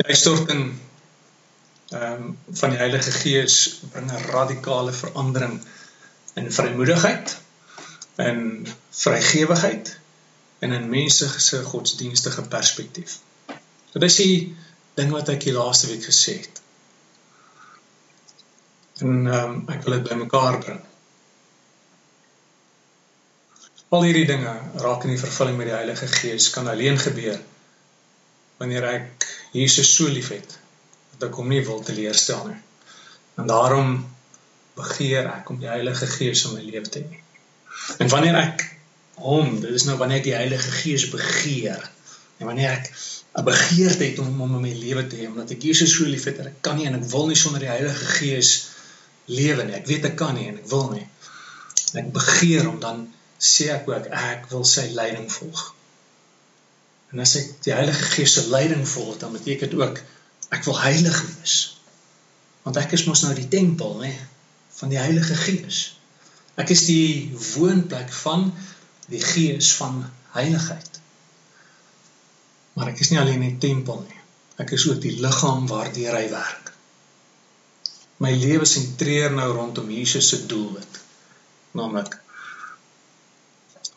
Die 0.00 0.16
storting 0.16 0.70
ehm 1.90 2.22
um, 2.22 2.38
van 2.52 2.70
die 2.70 2.78
Heilige 2.78 3.10
Gees 3.10 3.80
bring 3.90 4.10
'n 4.12 4.26
radikale 4.30 4.92
verandering 4.92 5.60
in 6.34 6.52
vrymoedigheid 6.52 7.38
en 8.16 8.66
vrygewigheid 8.90 9.98
en 10.58 10.72
in 10.72 10.88
mense 10.88 11.40
se 11.40 11.62
godsdienstige 11.62 12.42
perspektief. 12.42 13.18
Dit 13.92 14.02
is 14.02 14.16
die 14.16 14.56
ding 14.94 15.10
wat 15.10 15.28
ek 15.28 15.42
die 15.44 15.56
laaste 15.56 15.90
week 15.90 16.04
gesê 16.04 16.36
het. 16.38 16.62
En 19.02 19.26
ehm 19.26 19.50
um, 19.50 19.58
ek 19.74 19.82
wil 19.82 19.98
dit 19.98 20.08
bymekaar 20.08 20.58
bring. 20.58 20.80
Al 23.88 24.02
hierdie 24.06 24.26
dinge 24.26 24.54
raak 24.86 25.04
in 25.04 25.16
die 25.16 25.24
vervulling 25.26 25.56
met 25.58 25.72
die 25.72 25.78
Heilige 25.80 26.06
Gees 26.06 26.50
kan 26.54 26.70
alleen 26.70 26.98
gebeur 26.98 27.40
wanneer 28.62 28.84
ek 28.94 29.30
Jesus 29.52 29.96
so 29.96 30.06
liefhet 30.06 30.59
dat 31.20 31.28
ek 31.28 31.38
hom 31.40 31.50
nie 31.52 31.60
wil 31.66 31.82
teleurstel 31.84 32.46
nie. 32.48 32.58
En 33.40 33.48
daarom 33.50 33.94
begeer 34.78 35.28
ek 35.28 35.52
om 35.52 35.60
die 35.60 35.70
Heilige 35.70 36.08
Gees 36.08 36.46
in 36.48 36.56
my 36.56 36.64
lewe 36.64 36.88
te 36.88 37.04
hê. 37.04 37.20
En 38.00 38.08
wanneer 38.12 38.38
ek 38.40 38.64
hom, 39.20 39.58
dit 39.60 39.76
is 39.76 39.84
nou 39.88 39.96
wanneer 40.00 40.22
ek 40.22 40.28
die 40.30 40.36
Heilige 40.36 40.72
Gees 40.80 41.08
begeer 41.12 41.82
en 42.40 42.48
wanneer 42.48 42.78
ek 42.78 42.88
'n 43.38 43.44
begeerte 43.46 44.04
het 44.04 44.18
om 44.18 44.40
hom 44.40 44.54
in 44.58 44.64
my 44.64 44.72
lewe 44.74 45.06
te 45.06 45.16
hê 45.20 45.28
omdat 45.28 45.52
ek 45.54 45.62
Jesus 45.68 45.92
so 45.94 46.08
liefhet 46.08 46.40
dat 46.40 46.46
ek 46.50 46.62
kan 46.66 46.76
nie 46.76 46.86
en 46.88 46.96
ek 46.98 47.06
wil 47.12 47.28
nie 47.28 47.38
sonder 47.38 47.60
die 47.62 47.70
Heilige 47.70 48.06
Gees 48.16 48.50
lewe 49.30 49.64
nie. 49.64 49.76
Ek 49.76 49.86
weet 49.86 50.08
ek 50.08 50.16
kan 50.16 50.34
nie 50.34 50.48
en 50.48 50.56
ek 50.58 50.70
wil 50.72 50.88
nie. 50.94 51.06
En 51.92 52.00
ek 52.04 52.12
begeer 52.16 52.68
om 52.68 52.80
dan 52.80 53.04
sê 53.38 53.68
ek 53.74 53.86
ook 53.88 54.08
ek 54.22 54.48
wil 54.50 54.64
sy 54.64 54.88
leiding 54.96 55.28
volg. 55.32 55.74
En 57.12 57.22
as 57.22 57.36
ek 57.38 57.52
die 57.66 57.74
Heilige 57.74 58.08
Gees 58.14 58.34
se 58.34 58.46
leiding 58.48 58.82
volg, 58.88 59.18
dan 59.18 59.32
beteken 59.36 59.70
dit 59.70 59.78
ook 59.80 60.02
ek 60.54 60.66
wil 60.66 60.78
heilig 60.82 61.18
wees. 61.26 61.56
Want 62.64 62.78
ek 62.80 62.94
is 62.96 63.06
mos 63.08 63.22
nou 63.24 63.32
die 63.36 63.48
tempel, 63.48 63.96
nê, 64.02 64.12
van 64.80 64.92
die 64.92 65.00
Heilige 65.00 65.36
Gees. 65.38 65.80
Ek 66.60 66.72
is 66.74 66.84
die 66.88 67.30
woonplek 67.54 68.12
van 68.22 68.50
die 69.10 69.22
Gees 69.24 69.72
van 69.78 70.02
heiligheid. 70.34 71.00
Maar 72.76 72.92
ek 72.92 73.02
is 73.04 73.10
nie 73.10 73.20
alleen 73.20 73.44
'n 73.46 73.58
tempel 73.58 74.02
nie. 74.06 74.20
Ek 74.60 74.72
is 74.76 74.86
ook 74.88 75.00
die 75.00 75.16
liggaam 75.20 75.66
waardeur 75.66 76.16
hy 76.16 76.28
werk. 76.30 76.72
My 78.20 78.34
lewe 78.36 78.66
sentreer 78.68 79.32
nou 79.32 79.52
rondom 79.52 79.90
Jesus 79.90 80.28
se 80.28 80.46
doelwit, 80.46 81.00
naamlik 81.72 82.18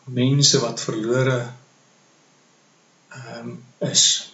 mense 0.04 0.60
wat 0.60 0.80
verlore 0.80 1.52
ehm 3.08 3.48
um, 3.48 3.64
is 3.78 4.33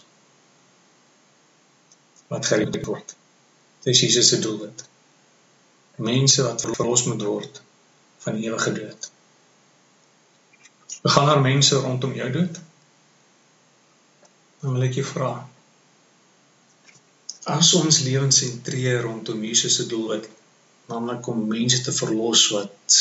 wat 2.31 2.47
gered 2.47 2.79
word. 2.87 3.15
Dis 3.83 4.01
Jesus 4.05 4.29
se 4.29 4.39
doelwit. 4.39 4.85
Mense 6.01 6.45
wat 6.47 6.63
verlos 6.63 7.05
moet 7.09 7.23
word 7.27 7.63
van 8.25 8.37
ewige 8.41 8.73
dood. 8.77 9.11
Gaan 11.03 11.27
daar 11.27 11.41
mense 11.41 11.81
rondom 11.81 12.13
jou 12.15 12.29
dood? 12.33 12.61
Dan 14.61 14.77
wil 14.77 14.87
ek 14.87 14.99
jou 15.01 15.07
vra. 15.09 15.31
As 17.51 17.73
ons 17.75 18.03
lewens 18.05 18.43
sentreer 18.43 19.01
rondom 19.07 19.41
Jesus 19.45 19.81
se 19.81 19.89
doelwit, 19.89 20.29
naamlik 20.93 21.27
om 21.33 21.47
mense 21.49 21.81
te 21.83 21.95
verlos 21.97 22.45
wat 22.53 22.99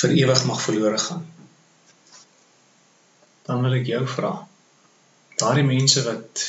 vir 0.00 0.16
ewig 0.22 0.44
mag 0.46 0.62
verlore 0.62 1.00
gaan. 1.02 1.26
Dan 3.48 3.66
wil 3.66 3.76
ek 3.80 3.90
jou 3.90 4.04
vra. 4.14 4.32
Daardie 5.40 5.66
mense 5.66 6.04
wat 6.06 6.44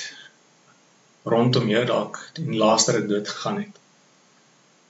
rondom 1.24 1.70
jou 1.70 1.86
dalk 1.86 2.20
in 2.42 2.58
laaste 2.58 2.96
ruk 2.96 3.08
dood 3.10 3.30
gegaan 3.30 3.62
het. 3.62 3.78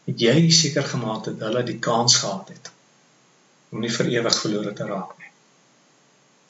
Het 0.08 0.24
jy 0.28 0.50
seker 0.56 0.86
gemaak 0.88 1.26
dat 1.28 1.44
hulle 1.48 1.64
die 1.68 1.80
kans 1.80 2.16
gehad 2.24 2.50
het 2.54 2.72
om 3.72 3.80
nie 3.84 3.92
vir 3.92 4.10
ewig 4.12 4.38
verlore 4.44 4.74
te 4.76 4.88
raak 4.88 5.12
nie? 5.20 5.30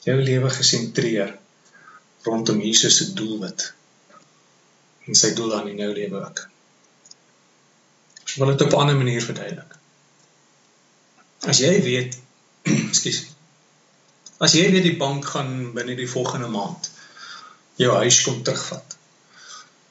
Jou 0.06 0.16
lewe 0.22 0.50
gesentreer 0.50 1.36
rondom 2.26 2.60
Jesus 2.62 2.96
se 2.96 3.12
doelwit 3.18 3.68
en 5.06 5.18
sy 5.18 5.32
doel 5.34 5.54
aan 5.58 5.68
in 5.72 5.82
jou 5.82 5.90
lewe 5.94 6.22
ook. 6.22 6.42
Ek 8.22 8.34
wil 8.38 8.54
dit 8.54 8.64
op 8.66 8.72
'n 8.72 8.82
ander 8.84 8.96
manier 8.96 9.22
verduidelik. 9.22 9.76
As 11.42 11.58
jy 11.58 11.74
weet, 11.82 12.18
ekskuus. 12.90 13.24
As 14.38 14.54
jy 14.54 14.70
weet 14.70 14.86
die 14.86 14.96
bank 14.96 15.26
gaan 15.26 15.72
binne 15.74 15.96
die 15.98 16.10
volgende 16.10 16.48
maand 16.48 16.90
jou 17.76 17.94
huis 17.98 18.22
kom 18.22 18.42
terugvat 18.42 18.96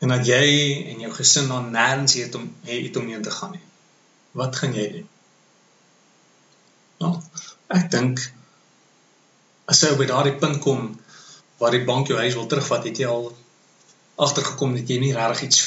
en 0.01 0.13
dat 0.13 0.25
jy 0.25 0.45
en 0.91 1.03
jou 1.05 1.11
gesin 1.13 1.49
dan 1.51 1.69
nêrens 1.73 2.15
het 2.17 2.35
om 2.35 2.47
het 2.65 2.97
om 2.97 3.07
heen 3.07 3.21
te 3.21 3.31
gaan 3.31 3.51
nie. 3.53 3.63
Wat 4.37 4.55
gaan 4.55 4.73
jy 4.73 4.87
doen? 4.95 5.09
Nou, 7.01 7.11
ek 7.73 7.89
dink 7.93 8.23
as 9.71 9.81
jy 9.85 9.91
by 9.99 10.07
daardie 10.09 10.37
punt 10.41 10.59
kom 10.63 10.87
waar 11.61 11.75
die 11.75 11.85
bank 11.85 12.09
jou 12.09 12.17
huis 12.17 12.37
wil 12.37 12.49
terugvat, 12.49 12.87
het 12.89 12.97
jy 12.97 13.09
al 13.09 13.29
agtergekom 14.21 14.73
dat 14.77 14.89
jy 14.89 14.97
nie 15.01 15.13
regtig 15.15 15.45
iets 15.47 15.61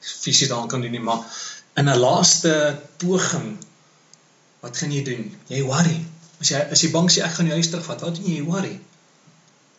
fisies 0.00 0.48
daaraan 0.48 0.70
kan 0.70 0.84
doen 0.84 0.94
nie, 0.94 1.02
maar 1.02 1.26
in 1.78 1.90
'n 1.90 1.98
laaste 1.98 2.54
poging 3.02 3.58
wat 4.60 4.76
gaan 4.76 4.92
jy 4.92 5.02
doen? 5.04 5.36
Jy 5.48 5.62
worry. 5.64 5.98
As 6.40 6.50
jy 6.52 6.60
as 6.70 6.80
die 6.80 6.92
bank 6.94 7.10
sê 7.10 7.22
ek 7.24 7.34
gaan 7.36 7.46
jou 7.46 7.58
huis 7.58 7.70
terugvat, 7.70 8.00
wat 8.00 8.14
doen 8.14 8.24
jy? 8.24 8.36
Jy 8.38 8.44
worry. 8.44 8.80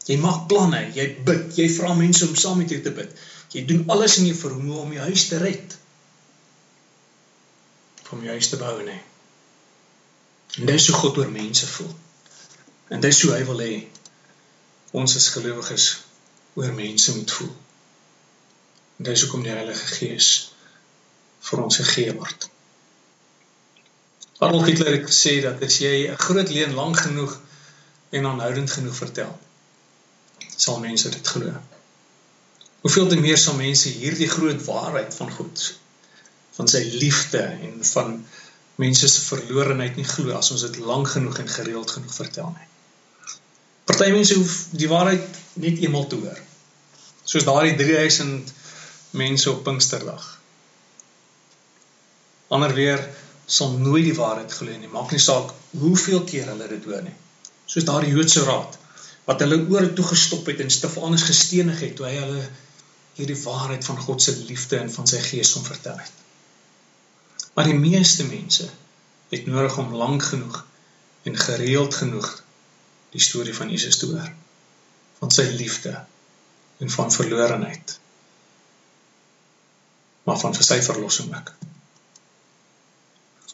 Jy 0.05 0.17
maak 0.17 0.47
planne, 0.47 0.81
jy 0.95 1.05
bid, 1.25 1.57
jy 1.57 1.69
vra 1.69 1.93
mense 1.93 2.27
om 2.27 2.35
saam 2.35 2.57
met 2.57 2.69
jou 2.69 2.81
te 2.81 2.91
bid. 2.91 3.13
Jy 3.51 3.65
doen 3.67 3.89
alles 3.91 4.17
in 4.17 4.29
jou 4.29 4.37
vermoë 4.37 4.83
om 4.85 4.93
jou 4.95 5.07
huis 5.09 5.25
te 5.27 5.39
red. 5.41 5.77
Om 8.11 8.23
jou 8.23 8.35
huis 8.35 8.49
te 8.51 8.59
bou, 8.59 8.75
nee. 8.83 9.01
En 10.59 10.67
dis 10.67 10.87
hoe 10.87 10.95
God 10.95 11.17
oor 11.17 11.31
mense 11.31 11.67
voel. 11.67 11.91
En 12.91 13.03
dis 13.03 13.21
hoe 13.23 13.33
hy 13.33 13.43
wil 13.47 13.61
hê 13.63 13.73
ons 14.91 15.15
as 15.15 15.29
gelowiges 15.31 15.89
oor 16.59 16.73
mense 16.75 17.15
moet 17.15 17.31
voel. 17.31 17.51
En 18.99 19.07
dis 19.07 19.21
hoekom 19.23 19.43
die 19.45 19.53
Heilige 19.55 19.87
Gees 19.95 20.31
vir 21.47 21.63
ons 21.63 21.79
gegee 21.79 22.15
word. 22.15 22.49
Adolf 24.41 24.67
Hitler 24.67 24.97
het 24.97 25.07
gesê 25.07 25.37
dat 25.43 25.63
as 25.63 25.77
jy 25.83 26.09
'n 26.09 26.17
groot 26.17 26.49
leuen 26.49 26.73
lank 26.73 26.99
genoeg 26.99 27.39
en 28.09 28.25
aanhoudend 28.25 28.71
genoeg 28.71 28.95
vertel, 28.95 29.39
sal 30.55 30.79
mense 30.79 31.09
dit 31.09 31.27
glo. 31.27 31.53
Hoeveel 32.81 33.07
te 33.07 33.17
meer 33.21 33.37
sal 33.37 33.55
mense 33.59 33.89
hierdie 33.93 34.29
groot 34.29 34.63
waarheid 34.65 35.13
van 35.15 35.31
God 35.31 35.65
van 36.57 36.67
sy 36.67 36.81
liefde 36.97 37.41
en 37.41 37.77
van 37.85 38.15
mense 38.81 39.07
se 39.07 39.21
verlorenheid 39.21 39.99
nie 39.99 40.07
glo 40.07 40.33
as 40.37 40.49
ons 40.55 40.65
dit 40.65 40.79
lank 40.81 41.11
genoeg 41.13 41.43
en 41.43 41.51
gereeld 41.55 41.93
genoeg 41.93 42.15
vertel 42.15 42.49
nie. 42.55 42.67
Party 43.85 44.09
mense 44.13 44.37
hoef 44.39 44.55
die 44.81 44.89
waarheid 44.89 45.39
net 45.61 45.81
eenmal 45.83 46.07
te 46.09 46.17
hoor. 46.23 46.39
Soos 47.23 47.45
daardie 47.45 47.75
3000 47.77 48.53
mense 49.21 49.51
op 49.51 49.63
Pinksterdag. 49.67 50.25
Ander 52.51 52.73
weer 52.73 53.03
sal 53.45 53.77
nooit 53.77 54.07
die 54.09 54.17
waarheid 54.17 54.53
glo 54.57 54.73
nie. 54.73 54.89
Maak 54.91 55.13
nie 55.13 55.21
saak 55.21 55.53
hoeveel 55.77 56.23
keer 56.27 56.49
hulle 56.49 56.67
dit 56.71 56.89
hoor 56.89 57.05
nie. 57.05 57.15
Soos 57.69 57.85
daardie 57.87 58.13
Joodse 58.15 58.45
raad 58.47 58.77
wat 59.27 59.43
hulle 59.45 59.61
ore 59.69 59.93
toe 59.93 60.05
gestop 60.07 60.49
het 60.49 60.63
en 60.63 60.73
Stefanus 60.73 61.27
gestenig 61.29 61.79
het 61.85 61.93
toe 61.99 62.07
hy 62.09 62.15
hulle 62.17 62.41
hierdie 63.21 63.39
waarheid 63.43 63.85
van 63.85 63.99
God 64.01 64.21
se 64.21 64.35
liefde 64.49 64.81
en 64.81 64.91
van 64.91 65.07
sy 65.09 65.21
gees 65.23 65.53
kom 65.53 65.65
vertel 65.65 65.97
het. 66.01 66.19
Maar 67.53 67.67
die 67.69 67.77
meeste 67.77 68.25
mense 68.27 68.69
het 69.31 69.47
nodig 69.47 69.77
om 69.77 69.95
lank 69.95 70.23
genoeg 70.23 70.63
en 71.29 71.37
gereeld 71.37 71.95
genoeg 71.95 72.29
die 73.11 73.21
storie 73.21 73.55
van 73.55 73.69
Jesus 73.69 73.97
te 73.97 74.09
hoor. 74.11 74.31
Van 75.19 75.31
sy 75.31 75.45
liefde 75.55 75.93
en 76.81 76.89
van 76.89 77.11
verlorenheid. 77.11 77.99
Maar 80.23 80.39
van 80.39 80.55
sy 80.55 80.79
verlossing 80.81 81.35
ook. 81.35 81.53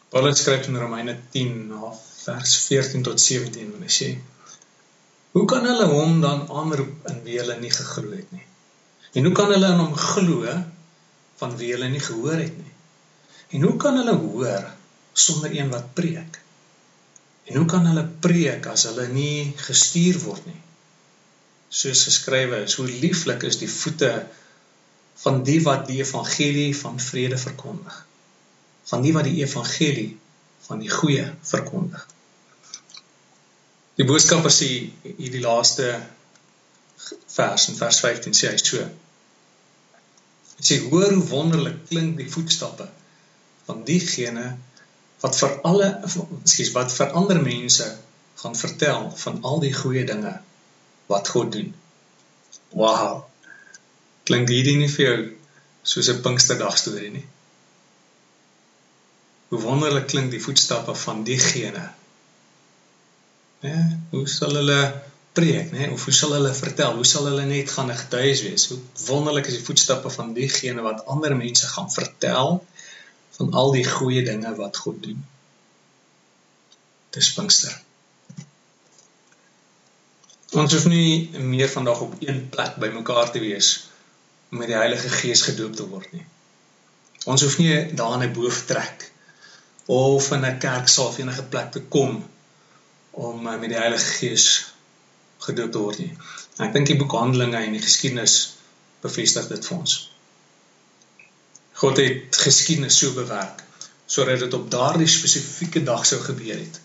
Paulus 0.08 0.40
skryf 0.40 0.70
in 0.70 0.78
Romeine 0.80 1.18
10 1.34 1.72
vers 2.24 2.56
14 2.64 3.02
tot 3.02 3.20
17 3.20 3.74
en 3.76 3.84
hy 3.84 3.92
sê: 3.92 4.08
Hoe 5.36 5.44
kan 5.44 5.66
hulle 5.68 5.88
hom 5.90 6.20
dan 6.24 6.46
aanroep 6.48 7.10
in 7.12 7.20
wie 7.26 7.36
hulle 7.42 7.58
nie 7.60 7.72
geglo 7.74 8.16
het 8.16 8.32
nie? 8.32 8.47
En 9.16 9.24
hoe 9.24 9.34
kan 9.34 9.52
hulle 9.52 9.70
in 9.72 9.80
hom 9.80 9.94
glo 9.96 10.56
van 11.40 11.54
wie 11.56 11.72
hulle 11.72 11.88
nie 11.92 12.02
gehoor 12.02 12.40
het 12.40 12.56
nie? 12.56 12.74
En 13.56 13.64
hoe 13.64 13.76
kan 13.80 13.96
hulle 13.96 14.14
hoor 14.20 14.66
sonder 15.12 15.54
een 15.54 15.70
wat 15.72 15.94
preek? 15.96 16.40
En 17.48 17.56
hoe 17.56 17.68
kan 17.70 17.86
hulle 17.88 18.04
preek 18.20 18.66
as 18.68 18.84
hulle 18.90 19.06
nie 19.12 19.54
gestuur 19.56 20.18
word 20.26 20.50
nie? 20.50 20.60
Soos 21.68 22.04
geskrywe 22.08 22.62
is, 22.66 22.76
hoe 22.80 22.88
lieflik 22.88 23.44
is 23.48 23.60
die 23.60 23.70
voete 23.70 24.12
van 25.22 25.42
die 25.44 25.58
wat 25.64 25.88
die 25.88 26.02
evangelie 26.02 26.70
van 26.76 27.00
vrede 27.00 27.38
verkondig. 27.40 27.96
Van 28.88 29.02
die 29.04 29.12
wat 29.16 29.26
die 29.28 29.40
evangelie 29.40 30.12
van 30.68 30.84
die 30.84 30.92
goeie 30.92 31.24
verkondig. 31.48 32.04
Die 33.98 34.06
boodskapper 34.06 34.52
sê 34.52 34.68
hier 35.02 35.32
die 35.32 35.42
laaste 35.42 35.88
vers 37.34 37.68
in 37.68 37.76
vers 37.78 38.00
15 38.04 38.36
sê 38.36 38.50
hy 38.52 38.60
so. 38.62 38.84
Hy 40.58 40.64
sê 40.70 40.78
hoor 40.88 41.12
hoe 41.14 41.28
wonderlik 41.30 41.84
klink 41.90 42.16
die 42.18 42.30
voetstappe 42.30 42.88
van 43.68 43.84
diegene 43.88 44.46
wat 45.22 45.38
vir 45.38 45.56
alle 45.70 45.88
ekskuus 46.06 46.74
wat 46.76 46.94
vir 46.94 47.16
ander 47.20 47.40
mense 47.42 47.86
gaan 48.42 48.56
vertel 48.58 49.10
van 49.22 49.40
al 49.50 49.60
die 49.64 49.74
goeie 49.74 50.04
dinge 50.06 50.34
wat 51.10 51.30
God 51.34 51.52
doen. 51.52 51.72
Wow. 52.70 53.24
Klink 54.28 54.50
hierdie 54.52 54.76
nie 54.78 54.90
vir 54.92 55.04
jou 55.04 55.18
soos 55.82 56.10
'n 56.12 56.22
Pinksterdag 56.22 56.76
storie 56.78 57.10
nie? 57.10 57.26
Hoe 59.48 59.60
wonderlik 59.60 60.06
klink 60.12 60.30
die 60.30 60.42
voetstappe 60.44 60.94
van 60.94 61.24
diegene. 61.24 61.84
Ja, 63.64 63.78
hoe 64.10 64.26
sal 64.28 64.54
hulle 64.60 64.80
preek, 65.38 65.70
né? 65.74 65.88
Of 65.94 66.04
hoe 66.04 66.14
sal 66.14 66.34
hulle 66.36 66.54
vertel? 66.54 66.96
Hoe 66.98 67.06
sal 67.06 67.28
hulle 67.30 67.46
net 67.46 67.70
gaan 67.70 67.90
getuies 67.94 68.42
wees? 68.46 68.68
Hoe 68.72 68.78
wonderlik 69.06 69.46
is 69.50 69.58
die 69.58 69.66
voetstappe 69.66 70.10
van 70.10 70.34
diegene 70.36 70.82
wat 70.86 71.04
ander 71.14 71.36
mense 71.38 71.70
gaan 71.70 71.90
vertel 71.94 72.58
van 73.38 73.52
al 73.52 73.70
die 73.72 73.84
goeie 73.86 74.24
dinge 74.26 74.54
wat 74.58 74.80
God 74.84 75.02
doen. 75.02 75.20
Dis 77.14 77.30
Pinkster. 77.36 77.76
Ons 80.58 80.74
hoef 80.74 80.88
nie 80.90 81.28
meer 81.38 81.70
vandag 81.70 82.00
op 82.06 82.16
een 82.24 82.40
plek 82.50 82.80
bymekaar 82.82 83.30
te 83.30 83.42
wees 83.44 83.68
om 84.50 84.62
met 84.62 84.72
die 84.72 84.78
Heilige 84.80 85.10
Gees 85.12 85.44
gedoop 85.46 85.76
te 85.76 85.86
word 85.86 86.10
nie. 86.16 86.24
Ons 87.28 87.44
hoef 87.44 87.58
nie 87.60 87.92
daar 88.00 88.16
in 88.16 88.26
'n 88.26 88.34
boeftrek 88.34 89.06
of 89.86 90.30
in 90.32 90.46
'n 90.48 90.58
kerksaal 90.58 91.12
of 91.12 91.18
enige 91.18 91.44
plek 91.52 91.70
te 91.72 91.82
kom 91.82 92.24
om 93.10 93.46
eh, 93.46 93.58
met 93.60 93.68
die 93.68 93.78
Heilige 93.78 94.10
Gees 94.18 94.72
gedoop 95.38 95.72
te 95.72 95.82
word 95.82 96.02
nie. 96.02 96.12
En 96.58 96.66
ek 96.68 96.74
dink 96.76 96.90
die 96.90 96.98
boek 96.98 97.14
Handelinge 97.16 97.60
en 97.62 97.76
die 97.76 97.82
geskiedenis 97.82 98.36
bevestig 99.04 99.48
dit 99.50 99.66
vir 99.68 99.78
ons. 99.78 99.96
God 101.78 102.00
het 102.02 102.36
geskiedenis 102.42 102.98
so 102.98 103.14
bewerk 103.14 103.64
sodat 104.08 104.40
dit 104.40 104.54
op 104.56 104.70
daardie 104.72 105.08
spesifieke 105.10 105.82
dag 105.84 106.06
sou 106.08 106.16
gebeur 106.24 106.56
het. 106.56 106.78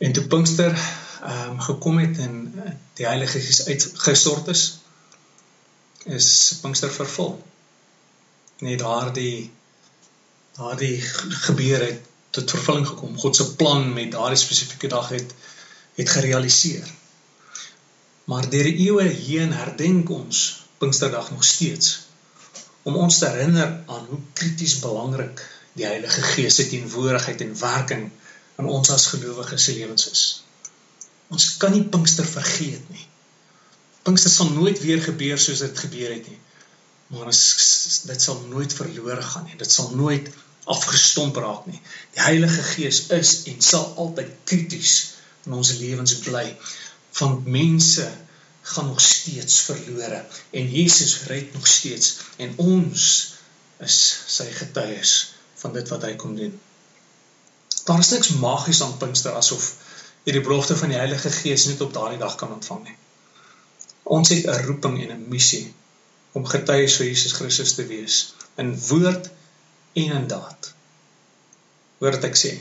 En 0.00 0.14
toe 0.16 0.24
Pinkster 0.32 0.72
ehm 0.72 1.50
um, 1.50 1.60
gekom 1.60 1.98
het 1.98 2.18
en 2.18 2.38
die 2.98 3.06
Heilige 3.06 3.40
Gees 3.40 3.66
uitgestort 3.66 4.48
is, 4.52 4.62
is 6.04 6.28
Pinkster 6.62 6.92
vervul. 6.92 7.36
Net 8.64 8.78
daardie 8.78 9.52
daardie 10.56 11.00
gebeure 11.46 11.84
het 11.84 12.02
tot 12.30 12.50
vervulling 12.50 12.86
gekom. 12.86 13.18
God 13.18 13.36
se 13.36 13.54
plan 13.54 13.92
met 13.92 14.12
daardie 14.12 14.40
spesifieke 14.40 14.88
dag 14.88 15.08
het 15.08 15.34
het 15.94 16.10
gerealiseer. 16.10 16.90
Maar 18.30 18.48
deur 18.50 18.64
die 18.70 18.86
eeue 18.86 19.08
heen 19.08 19.52
herdenk 19.52 20.10
ons 20.10 20.44
Pinksterdag 20.78 21.30
nog 21.30 21.44
steeds 21.44 21.90
om 22.84 22.96
ons 23.00 23.18
te 23.18 23.28
herinner 23.28 23.70
aan 23.88 24.06
hoe 24.08 24.18
krities 24.36 24.78
belangrik 24.80 25.40
die 25.74 25.86
Heilige 25.88 26.22
Gees 26.34 26.58
se 26.58 26.66
teenwoordigheid 26.68 27.40
en 27.40 27.54
werking 27.58 28.04
in 28.60 28.68
ons 28.70 28.90
as 28.92 29.06
gelowiges 29.12 29.64
se 29.64 29.74
lewens 29.76 30.08
is. 30.10 30.24
Ons 31.32 31.56
kan 31.60 31.72
nie 31.72 31.84
Pinkster 31.88 32.28
vergeet 32.28 32.84
nie. 32.92 33.06
Pinkster 34.04 34.32
sal 34.32 34.52
nooit 34.52 34.80
weer 34.84 35.00
gebeur 35.02 35.40
soos 35.40 35.64
dit 35.64 35.84
gebeur 35.86 36.12
het 36.12 36.28
nie. 36.28 36.40
Maar 37.12 37.32
ons 37.32 37.40
dit 38.08 38.26
sal 38.26 38.40
nooit 38.50 38.76
verlore 38.76 39.22
gaan 39.32 39.48
nie. 39.48 39.56
Dit 39.60 39.72
sal 39.72 39.90
nooit 39.96 40.28
afgestomp 40.70 41.36
raak 41.40 41.66
nie. 41.68 41.80
Die 42.16 42.24
Heilige 42.24 42.62
Gees 42.74 43.06
is 43.16 43.34
en 43.50 43.60
sal 43.64 43.88
altyd 44.04 44.32
krities 44.48 44.94
in 45.44 45.56
ons 45.56 45.74
lewens 45.80 46.14
bly. 46.24 46.46
Van 47.20 47.42
mense 47.46 48.06
gaan 48.64 48.86
nog 48.86 49.00
steeds 49.00 49.60
verlore 49.68 50.24
en 50.50 50.70
Jesus 50.70 51.22
red 51.30 51.52
nog 51.52 51.66
steeds 51.66 52.16
en 52.36 52.54
ons 52.56 53.08
is 53.84 53.98
sy 54.36 54.46
getuies 54.56 55.12
van 55.62 55.74
dit 55.76 55.88
wat 55.92 56.06
hy 56.08 56.14
kom 56.20 56.36
doen. 56.38 56.54
Daar 57.84 58.00
is 58.00 58.10
niks 58.14 58.32
magies 58.40 58.80
aan 58.82 58.96
Pinkster 58.98 59.36
asof 59.36 59.70
jy 60.24 60.38
die 60.38 60.44
belofte 60.44 60.76
van 60.80 60.92
die 60.92 60.98
Heilige 60.98 61.30
Gees 61.30 61.66
net 61.68 61.82
op 61.84 61.92
daardie 61.92 62.20
dag 62.20 62.38
kan 62.40 62.52
ontvang 62.56 62.84
nie. 62.86 62.96
Ons 64.16 64.32
het 64.32 64.46
'n 64.48 64.64
roeping 64.66 64.96
en 65.02 65.12
'n 65.16 65.28
missie 65.28 65.74
om 66.32 66.46
getuies 66.46 66.96
vir 66.96 67.06
Jesus 67.06 67.36
Christus 67.36 67.74
te 67.74 67.86
wees 67.86 68.34
in 68.56 68.72
woord 68.88 69.28
en 69.92 70.16
in 70.20 70.26
daad. 70.28 70.72
Hoor 71.98 72.16
wat 72.16 72.24
ek 72.24 72.36
sê. 72.36 72.52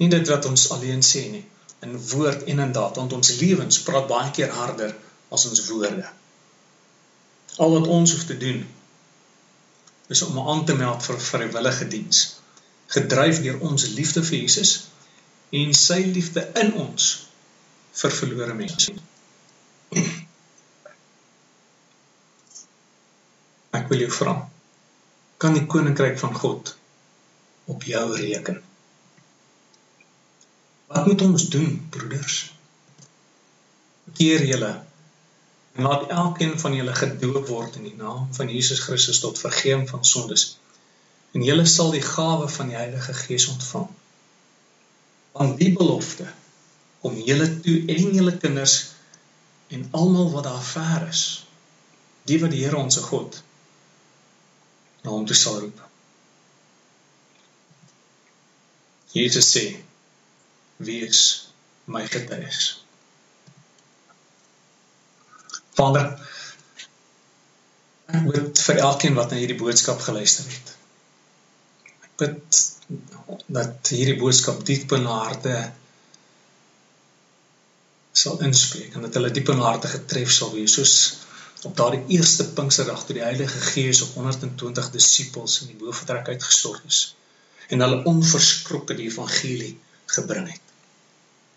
Nie 0.00 0.08
dit 0.08 0.28
wat 0.28 0.48
ons 0.50 0.70
alleen 0.74 1.02
sê 1.06 1.28
nie, 1.30 1.44
in 1.84 1.98
woord 2.10 2.46
en 2.50 2.62
in 2.64 2.72
daad, 2.72 2.96
want 2.96 3.12
ons 3.12 3.34
lewens 3.40 3.82
praat 3.86 4.08
baie 4.08 4.30
keer 4.36 4.52
harder 4.56 4.94
as 5.34 5.44
ons 5.50 5.66
woorde. 5.68 6.08
Al 7.62 7.76
wat 7.76 7.90
ons 7.96 8.14
hoef 8.14 8.24
te 8.28 8.36
doen 8.40 8.64
is 10.12 10.22
om 10.22 10.40
aan 10.40 10.64
te 10.68 10.76
meld 10.76 11.04
vir 11.06 11.20
vrywillige 11.28 11.88
diens, 11.88 12.24
gedryf 12.96 13.40
deur 13.44 13.60
ons 13.68 13.86
liefde 13.98 14.24
vir 14.24 14.38
Jesus 14.42 14.74
en 15.54 15.72
sy 15.78 16.00
liefde 16.16 16.44
in 16.60 16.74
ons 16.82 17.10
vir 18.00 18.16
verlore 18.18 18.56
mense. 18.58 18.94
Ek 23.74 23.88
wil 23.90 24.04
jou 24.04 24.12
vra, 24.18 24.36
kan 25.42 25.56
die 25.56 25.66
koninkryk 25.70 26.18
van 26.20 26.34
God 26.36 26.74
op 27.70 27.86
jou 27.88 28.04
reken? 28.18 28.60
Wat 30.94 31.06
moet 31.06 31.22
ons 31.22 31.48
doen, 31.50 31.86
broeders? 31.90 32.34
Keer 34.14 34.44
julle 34.46 34.72
en 35.74 35.82
laat 35.82 36.06
elkeen 36.08 36.52
van 36.60 36.74
julle 36.74 36.94
gedoop 36.94 37.48
word 37.50 37.76
in 37.80 37.88
die 37.88 37.96
naam 37.98 38.28
van 38.36 38.50
Jesus 38.52 38.84
Christus 38.84 39.18
tot 39.18 39.40
vergifnis 39.42 39.90
van 39.90 40.04
sondes. 40.06 40.44
En 41.34 41.42
julle 41.42 41.64
sal 41.66 41.90
die 41.90 42.02
gawe 42.02 42.46
van 42.56 42.70
die 42.70 42.78
Heilige 42.78 43.14
Gees 43.24 43.48
ontvang 43.50 43.88
aan 45.42 45.56
die 45.58 45.72
belofte 45.74 46.28
om 47.02 47.16
julle 47.26 47.48
toe 47.64 47.74
en 47.96 48.14
julle 48.14 48.36
kinders 48.44 48.74
en 49.74 49.88
almal 49.90 50.30
wat 50.36 50.46
daar 50.46 50.62
ver 50.68 51.08
is 51.08 51.24
die 52.30 52.38
wat 52.44 52.54
die 52.54 52.62
Here 52.62 52.78
ons 52.78 53.00
God 53.08 53.40
na 55.02 55.10
hom 55.10 55.26
toe 55.26 55.36
sal 55.36 55.58
roep. 55.58 55.82
Jesus 59.18 59.50
sê: 59.56 59.64
"Wees 60.76 61.20
my 61.86 62.06
getuies." 62.06 62.62
Vader, 65.74 66.10
ek 68.14 68.26
bid 68.30 68.64
vir 68.66 68.80
elkeen 68.88 69.18
wat 69.18 69.32
na 69.32 69.40
hierdie 69.40 69.58
boodskap 69.58 70.02
geluister 70.06 70.46
het. 70.50 70.74
Ek 72.06 72.12
bid 72.22 72.62
dat 73.58 73.90
hierdie 73.90 74.18
boodskap 74.20 74.62
diep 74.68 74.92
in 74.92 75.06
hulle 75.06 75.24
harte 75.24 75.54
sal 78.14 78.38
inspreek 78.46 78.94
en 78.94 79.06
dat 79.06 79.16
hulle 79.18 79.32
diep 79.34 79.50
in 79.50 79.58
hulle 79.58 79.70
harte 79.72 79.90
getref 79.90 80.32
sal 80.32 80.52
wees 80.54 80.76
soos 80.78 80.94
op 81.64 81.74
daardie 81.78 82.18
eerste 82.18 82.44
Pinksterdag 82.56 83.06
toe 83.06 83.16
die 83.16 83.24
Heilige 83.24 83.60
Gees 83.72 84.02
op 84.04 84.18
120 84.20 84.90
disippels 84.94 85.62
in 85.62 85.72
die 85.72 85.80
boefretrek 85.80 86.28
uitgestort 86.34 86.84
is 86.90 87.00
en 87.72 87.82
hulle 87.82 88.02
onverskrokke 88.10 88.96
die 88.98 89.08
evangelie 89.08 89.72
gebring 90.12 90.50
het. 90.52 90.63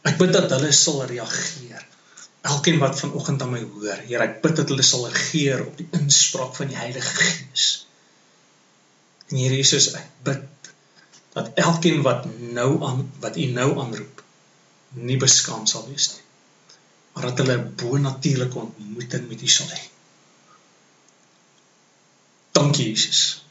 Ek 0.07 0.19
bid 0.21 0.33
dat 0.35 0.51
hulle 0.55 0.71
sal 0.75 1.01
reageer. 1.09 1.83
Elkeen 2.47 2.77
wat 2.79 2.99
vanoggend 2.99 3.41
aan 3.43 3.51
my 3.51 3.63
hoor, 3.63 4.03
Here, 4.07 4.23
ek 4.23 4.39
bid 4.43 4.55
dat 4.61 4.69
hulle 4.71 4.85
sal 4.85 5.07
reageer 5.07 5.65
op 5.65 5.79
die 5.79 5.87
inspraak 5.99 6.53
van 6.55 6.71
die 6.71 6.79
Heilige 6.79 7.15
Gees. 7.23 7.65
En 9.27 9.41
Here 9.41 9.57
Jesus, 9.57 9.91
ek 9.99 10.13
bid 10.27 10.71
dat 11.35 11.51
elkeen 11.61 11.99
wat 12.05 12.23
nou 12.55 12.71
aan 12.87 13.03
wat 13.21 13.35
u 13.37 13.51
nou 13.53 13.67
aanroep 13.83 14.23
nie 15.07 15.19
beskaam 15.21 15.67
sal 15.69 15.83
wees 15.89 16.07
nie 16.15 16.23
maar 17.17 17.25
dat 17.25 17.37
hulle 17.37 17.57
'n 17.57 17.73
bo-natuurlike 17.75 18.57
ontmoeting 18.57 19.27
met 19.27 19.41
u 19.41 19.47
sal 19.47 19.69
hê. 19.69 19.81
Dankie 22.51 22.85
Jesus. 22.89 23.43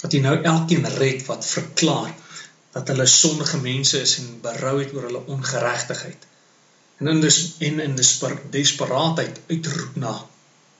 Dat 0.00 0.12
u 0.12 0.18
nou 0.18 0.42
elkeen 0.42 0.86
red 0.86 1.26
wat 1.26 1.46
verklaar 1.46 2.14
dat 2.74 2.88
hulle 2.90 3.06
sondige 3.06 3.60
mense 3.62 4.00
is 4.02 4.16
en 4.18 4.40
berou 4.42 4.78
het 4.80 4.92
oor 4.94 5.06
hulle 5.08 5.26
ongeregtigheid. 5.36 6.26
En 6.98 7.10
in 7.12 7.20
dis 7.22 7.38
en 7.68 7.80
in 7.80 7.94
dis 7.98 8.12
desperaatheid 8.50 9.40
uitroep 9.46 9.96
na 10.02 10.14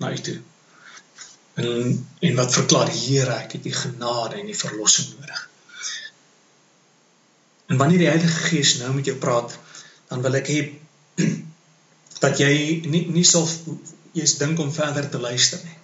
na 0.02 0.12
u 0.12 0.18
toe. 0.28 0.40
En 1.54 1.68
en 2.20 2.35
wat 2.35 2.57
verklaar 2.59 2.90
Here, 2.90 3.35
ek 3.35 3.52
het 3.59 3.66
u 3.66 3.72
genade 3.72 4.40
en 4.40 4.48
u 4.48 4.54
verlossing 4.54 5.12
nodig. 5.14 5.42
En 7.66 7.76
wanneer 7.76 7.98
die 7.98 8.11
Heilige 8.11 8.48
Gees 8.48 8.74
nou 8.78 8.90
met 8.94 9.04
jou 9.04 9.16
praat, 9.16 9.54
dan 10.09 10.22
wil 10.22 10.35
ek 10.40 10.50
hê 10.50 10.61
dat 12.24 12.42
jy 12.42 12.54
nie 12.90 13.04
nie 13.14 13.26
sal 13.28 13.46
eers 14.14 14.35
dink 14.42 14.59
om 14.59 14.74
verder 14.74 15.07
te 15.11 15.22
luister 15.22 15.62
nie. 15.62 15.78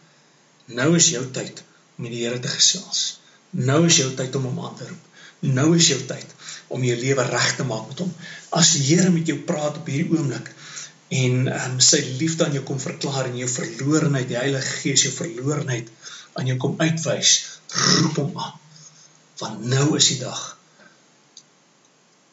Nou 0.81 0.91
is 0.99 1.13
jou 1.15 1.23
tyd 1.39 1.63
om 1.63 2.03
met 2.03 2.17
die 2.17 2.25
Here 2.25 2.43
te 2.43 2.51
gesels. 2.51 3.21
Nou 3.51 3.85
is 3.87 4.03
jou 4.03 4.11
tyd 4.19 4.35
om 4.39 4.51
hom 4.51 4.61
aan 4.67 4.77
te 4.79 4.91
roep. 4.91 5.10
Nou 5.41 5.71
is 5.77 5.89
jou 5.89 6.01
tyd 6.09 6.35
om 6.71 6.85
jou 6.85 6.97
lewe 7.01 7.25
reg 7.27 7.55
te 7.57 7.65
maak 7.67 7.89
met 7.89 8.03
hom. 8.05 8.11
As 8.57 8.75
die 8.77 8.85
Here 8.91 9.11
met 9.11 9.29
jou 9.31 9.39
praat 9.47 9.81
op 9.81 9.89
hierdie 9.89 10.19
oomblik 10.19 10.53
en 11.11 11.49
um, 11.51 11.79
sy 11.83 11.99
liefde 12.21 12.47
aan 12.47 12.55
jou 12.55 12.63
kom 12.67 12.79
verklaar 12.79 13.27
en 13.27 13.39
jou 13.41 13.49
verlorenheid, 13.51 14.29
die 14.31 14.39
Heilige 14.39 14.77
Gees 14.83 15.07
jou 15.09 15.13
verlorenheid 15.15 15.89
aan 16.39 16.47
jou 16.47 16.57
kom 16.63 16.77
uitwys, 16.79 17.33
roep 17.99 18.21
hom 18.21 18.39
aan. 18.39 18.57
Want 19.41 19.65
nou 19.73 19.87
is 19.99 20.13
die 20.13 20.21
dag. 20.21 20.41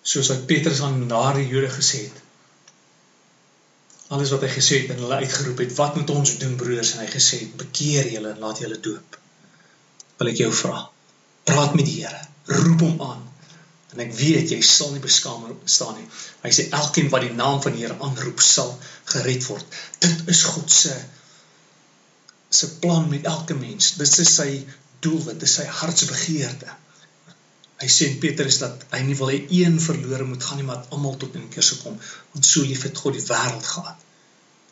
Soos 0.07 0.29
wat 0.31 0.45
Petrus 0.49 0.83
aan 0.85 1.07
daardie 1.09 1.47
Jode 1.49 1.71
gesê 1.73 2.03
het. 2.05 2.23
Alles 4.13 4.31
wat 4.31 4.45
hy 4.45 4.51
gesê 4.53 4.83
het 4.83 4.93
en 4.93 5.01
hulle 5.03 5.23
uitgeroep 5.23 5.63
het, 5.65 5.73
wat 5.79 5.97
moet 5.97 6.13
ons 6.13 6.37
doen 6.39 6.53
broers 6.59 6.93
en 6.93 7.01
hy 7.03 7.09
gesê 7.11 7.41
het, 7.41 7.57
bekeer 7.59 8.07
julle 8.13 8.35
en 8.35 8.45
laat 8.45 8.61
julle 8.63 8.77
doop. 8.83 9.17
Wil 10.21 10.31
ek 10.31 10.43
jou 10.45 10.51
vra, 10.61 10.85
praat 11.49 11.75
met 11.75 11.89
die 11.89 11.97
Here, 12.03 12.21
roep 12.47 12.79
hom 12.85 13.01
aan. 13.01 13.23
En 13.95 14.01
ek 14.03 14.13
weet 14.17 14.51
jy 14.51 14.59
sal 14.65 14.91
nie 14.93 15.03
beskaam 15.03 15.45
staan 15.65 15.95
nie. 15.97 16.07
Hy 16.43 16.51
sê 16.55 16.67
elkeen 16.79 17.11
wat 17.13 17.23
die 17.23 17.35
naam 17.35 17.61
van 17.63 17.75
die 17.75 17.85
Here 17.85 17.97
aanroep 18.03 18.41
sal 18.43 18.73
gered 19.13 19.45
word. 19.47 19.77
Dit 20.03 20.27
is 20.33 20.43
God 20.47 20.71
se 20.71 20.95
se 22.57 22.69
plan 22.81 23.07
met 23.09 23.25
elke 23.27 23.55
mens. 23.57 23.95
Dit 23.99 24.19
is 24.23 24.33
sy 24.33 24.51
doelwit, 25.03 25.39
dit 25.39 25.47
is 25.47 25.55
sy 25.59 25.65
hartsbegeerte. 25.79 26.75
Hy 27.77 27.87
sê 27.91 28.07
in 28.09 28.19
Petrus 28.21 28.57
dat 28.63 28.85
hy 28.95 29.03
nie 29.05 29.15
wil 29.19 29.29
hê 29.29 29.39
een 29.53 29.77
verlore 29.81 30.25
moet 30.25 30.43
gaan 30.43 30.57
nie, 30.61 30.65
maar 30.65 30.85
almal 30.95 31.17
tot 31.21 31.35
in 31.37 31.49
keer 31.53 31.65
sou 31.65 31.77
kom. 31.83 31.97
Want 32.33 32.47
so 32.47 32.65
lief 32.65 32.87
het 32.87 32.97
God 32.97 33.17
die 33.17 33.25
wêreld 33.27 33.67
gehad 33.67 34.05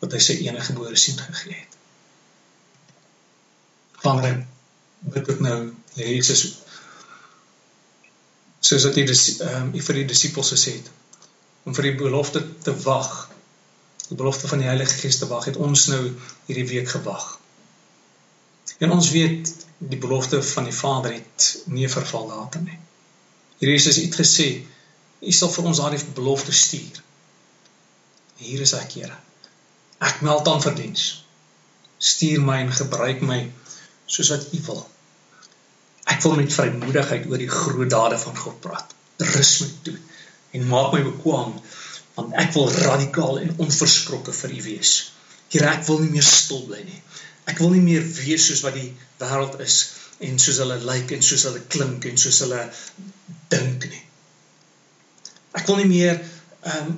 dat 0.00 0.16
hy 0.16 0.20
sy 0.20 0.38
enige 0.44 0.72
gebore 0.72 0.98
seun 1.00 1.20
gegee 1.22 1.54
het. 1.56 1.76
Wanneer 4.02 4.42
bid 5.14 5.30
ek 5.36 5.42
nou 5.44 5.58
Jesus 5.96 6.42
soos 8.66 8.86
wat 8.88 8.98
hy 8.98 9.04
ehm 9.06 9.72
um, 9.72 9.72
vir 9.88 10.00
die 10.00 10.08
disippels 10.10 10.52
gesê 10.54 10.78
het 10.78 10.90
om 11.66 11.74
vir 11.74 11.90
die 11.90 11.96
belofte 11.98 12.42
te 12.62 12.72
wag. 12.84 13.12
Die 14.06 14.18
belofte 14.18 14.48
van 14.50 14.62
die 14.62 14.68
Heilige 14.70 14.94
Gees 15.00 15.18
te 15.18 15.26
wag 15.30 15.48
het 15.50 15.58
ons 15.58 15.88
nou 15.90 16.02
hierdie 16.46 16.66
week 16.70 16.88
gewag. 16.94 17.24
En 18.78 18.92
ons 18.94 19.10
weet 19.10 19.50
die 19.78 19.98
belofte 19.98 20.42
van 20.42 20.68
die 20.68 20.74
Vader 20.74 21.16
het 21.16 21.48
nie 21.66 21.88
verval 21.90 22.28
datum 22.30 22.68
nie. 22.70 22.78
Hier 23.58 23.72
Jesus 23.72 23.96
het 23.96 24.14
gesê, 24.14 24.48
"U 25.20 25.32
sal 25.32 25.50
vir 25.50 25.64
ons 25.64 25.78
daardie 25.82 26.04
belofte 26.14 26.52
stuur." 26.52 27.02
Hier 28.36 28.60
is 28.60 28.72
ek, 28.72 28.92
Here. 28.92 29.16
Ek 29.98 30.20
meld 30.20 30.48
aan 30.48 30.62
vir 30.62 30.74
diens. 30.74 31.24
Stuur 31.98 32.40
my 32.40 32.58
en 32.60 32.72
gebruik 32.72 33.20
my 33.20 33.50
soos 34.06 34.28
wat 34.28 34.52
U 34.52 34.60
wil. 34.66 34.86
Ek 36.12 36.22
wil 36.22 36.36
met 36.38 36.54
vrymoedigheid 36.54 37.26
oor 37.30 37.42
die 37.42 37.50
groot 37.50 37.90
dade 37.90 38.18
van 38.22 38.36
God 38.38 38.60
praat. 38.64 38.94
Rus 39.34 39.52
my 39.62 39.70
toe 39.86 39.96
en 40.56 40.68
maak 40.70 40.92
my 40.94 41.02
bekwam 41.04 41.56
want 42.16 42.36
ek 42.40 42.54
wil 42.54 42.70
radikaal 42.72 43.40
en 43.42 43.56
onverskrokke 43.60 44.32
vir 44.32 44.54
U 44.56 44.60
wees. 44.64 44.92
Here, 45.52 45.68
ek 45.68 45.84
wil 45.88 46.00
nie 46.00 46.14
meer 46.14 46.24
stil 46.24 46.62
bly 46.68 46.80
nie. 46.80 47.00
Ek 47.50 47.60
wil 47.62 47.74
nie 47.74 47.84
meer 47.84 48.06
wees 48.16 48.46
soos 48.48 48.62
wat 48.64 48.78
die 48.78 48.88
wêreld 49.20 49.58
is 49.62 49.76
en 50.24 50.38
soos 50.40 50.62
hulle 50.62 50.78
lyk 50.88 51.12
en 51.12 51.24
soos 51.26 51.44
hulle 51.48 51.60
klink 51.74 52.06
en 52.08 52.16
soos 52.20 52.40
hulle 52.46 52.62
dink 53.52 53.84
nie. 53.90 54.02
Ek 55.60 55.68
wil 55.68 55.82
nie 55.82 55.90
meer 55.92 56.16
ehm 56.16 56.94
um, 56.94 56.96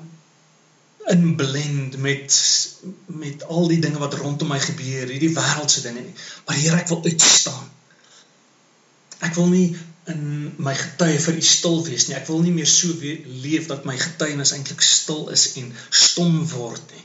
inblend 1.09 1.97
met 2.05 2.35
met 3.07 3.45
al 3.49 3.71
die 3.71 3.79
dinge 3.81 3.99
wat 4.03 4.15
rondom 4.21 4.51
my 4.53 4.59
gebeur, 4.61 5.09
hierdie 5.09 5.33
wêreldse 5.33 5.81
dinge 5.87 6.03
nie. 6.05 6.15
Maar 6.47 6.59
Here, 6.61 6.81
ek 6.83 6.91
wil 6.93 7.01
uitstaan. 7.07 7.58
Ek 9.29 9.37
wil 9.37 9.53
nie 9.53 9.69
in 10.09 10.25
my 10.65 10.73
getuie 10.77 11.21
vir 11.21 11.37
U 11.37 11.45
stil 11.45 11.83
wees 11.87 12.09
nie. 12.09 12.17
Ek 12.17 12.29
wil 12.31 12.41
nie 12.45 12.55
meer 12.57 12.71
so 12.71 12.97
leef 13.45 13.69
dat 13.69 13.85
my 13.89 13.99
getuienis 14.01 14.55
eintlik 14.57 14.83
stil 14.85 15.29
is 15.35 15.51
en 15.61 15.71
stom 16.05 16.41
word 16.57 16.97
nie 16.97 17.05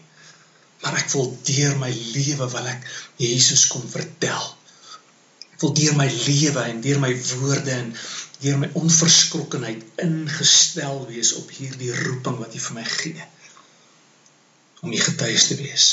maar 0.84 1.00
ek 1.00 1.14
wil 1.16 1.32
deur 1.48 1.78
my 1.80 1.90
lewe 1.96 2.50
wil 2.52 2.68
ek 2.68 2.84
Jesus 3.22 3.70
kom 3.72 3.86
vertel. 3.88 4.50
Ek 5.56 5.64
wil 5.64 5.72
deur 5.78 5.96
my 5.96 6.10
lewe 6.12 6.66
en 6.68 6.82
deur 6.84 7.00
my 7.00 7.12
woorde 7.30 7.72
en 7.72 7.94
deur 8.44 8.60
my 8.60 8.70
onverskrokkenheid 8.82 9.86
ingestel 10.04 11.06
wees 11.08 11.32
op 11.40 11.54
hierdie 11.56 11.94
roeping 12.02 12.40
wat 12.42 12.58
U 12.58 12.64
vir 12.66 12.80
my 12.82 12.88
gee. 12.98 13.30
Om 14.84 14.92
U 14.92 15.04
getuies 15.08 15.48
te 15.48 15.60
wees. 15.62 15.88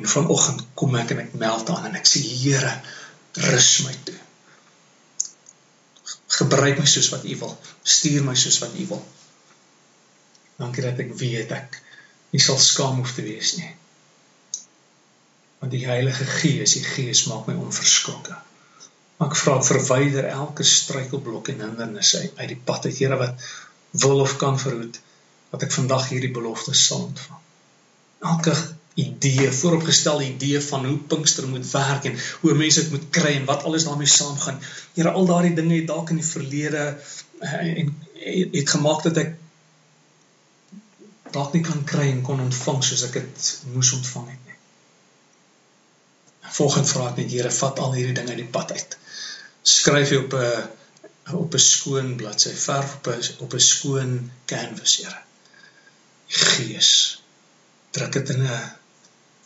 En 0.00 0.08
vanoggend 0.08 0.64
kom 0.80 0.96
ek 0.96 1.12
en 1.12 1.26
ek 1.26 1.36
meld 1.36 1.68
aan 1.74 1.90
en 1.90 2.00
ek 2.00 2.08
sê 2.08 2.24
Here, 2.24 2.72
rus 3.50 3.72
my 3.84 3.92
toe. 4.08 4.16
Gebruik 6.36 6.78
my 6.80 6.86
soos 6.90 7.08
wat 7.14 7.24
U 7.24 7.38
wil. 7.42 7.56
Stuur 7.82 8.24
my 8.26 8.36
soos 8.36 8.60
wat 8.62 8.76
U 8.76 8.86
wil. 8.92 9.02
Dankie 10.60 10.84
dat 10.84 11.00
ek 11.04 11.16
weet 11.20 11.52
ek 11.56 11.80
nie 12.32 12.42
sal 12.42 12.58
skaam 12.60 13.00
hoef 13.00 13.14
te 13.16 13.24
wees 13.24 13.56
nie 13.60 13.74
want 15.58 15.72
die 15.72 15.86
Heilige 15.86 16.24
Gees, 16.24 16.76
die 16.76 16.84
Gees 16.84 17.24
maak 17.26 17.48
my 17.48 17.54
onverskrokke. 17.58 18.36
Maar 19.16 19.30
ek 19.32 19.38
vra 19.40 19.56
verwyder 19.64 20.28
elke 20.28 20.66
struikelblok 20.68 21.48
en 21.52 21.62
hindernis 21.64 22.12
uit 22.20 22.48
die 22.50 22.58
pad 22.68 22.84
uit 22.86 22.98
Here 22.98 23.16
wat 23.20 23.46
wil 24.02 24.20
of 24.20 24.36
kan 24.38 24.58
verhoed 24.60 25.00
dat 25.50 25.64
ek 25.64 25.72
vandag 25.72 26.10
hierdie 26.12 26.32
belofte 26.36 26.74
sal 26.76 27.06
ontvang. 27.08 27.40
Elke 28.32 28.54
idee, 28.96 29.52
vooropgestelde 29.52 30.24
idee 30.24 30.60
van 30.60 30.86
hoe 30.86 30.98
Pinkster 30.98 31.48
moet 31.48 31.70
werk 31.70 32.04
en 32.04 32.14
hoe 32.40 32.54
mense 32.54 32.80
dit 32.80 32.90
moet 32.90 33.08
kry 33.10 33.34
en 33.36 33.44
wat 33.44 33.64
alles 33.68 33.84
daarmee 33.84 34.08
saamgaan. 34.08 34.60
Here, 34.94 35.10
al 35.10 35.26
daardie 35.28 35.54
dinge 35.54 35.74
het 35.74 35.90
dalk 35.90 36.10
in 36.10 36.20
die 36.22 36.24
verlede 36.24 36.84
eh, 37.40 37.78
en 37.82 37.90
het 38.54 38.70
gemaak 38.70 39.02
dat 39.04 39.20
ek 39.20 39.34
dalk 41.34 41.52
nie 41.52 41.60
kan 41.66 41.84
kry 41.84 42.06
en 42.08 42.22
kon 42.24 42.40
ontvang 42.40 42.80
soos 42.84 43.04
ek 43.10 43.18
dit 43.18 43.50
moes 43.74 43.92
ontvang 43.98 44.30
het. 44.32 44.54
Volgens 46.56 46.94
vra 46.96 47.10
ek 47.10 47.20
net 47.20 47.36
Here, 47.36 47.52
vat 47.52 47.84
al 47.84 47.92
hierdie 47.98 48.16
dinge 48.16 48.32
uit 48.32 48.42
die 48.46 48.54
pad 48.56 48.72
uit. 48.72 48.96
Skryf 49.76 50.14
jy 50.14 50.22
op 50.24 50.38
'n 50.40 51.36
op 51.36 51.54
'n 51.54 51.64
skoon 51.66 52.16
bladsy, 52.16 52.54
verf 52.64 52.96
op 52.96 53.12
'n 53.12 53.44
op 53.44 53.52
'n 53.52 53.60
skoon 53.60 54.16
canvas, 54.48 54.96
Here. 55.02 55.20
Gees, 56.26 57.20
druk 57.92 58.12
dit 58.12 58.34
in 58.38 58.42
'n 58.48 58.58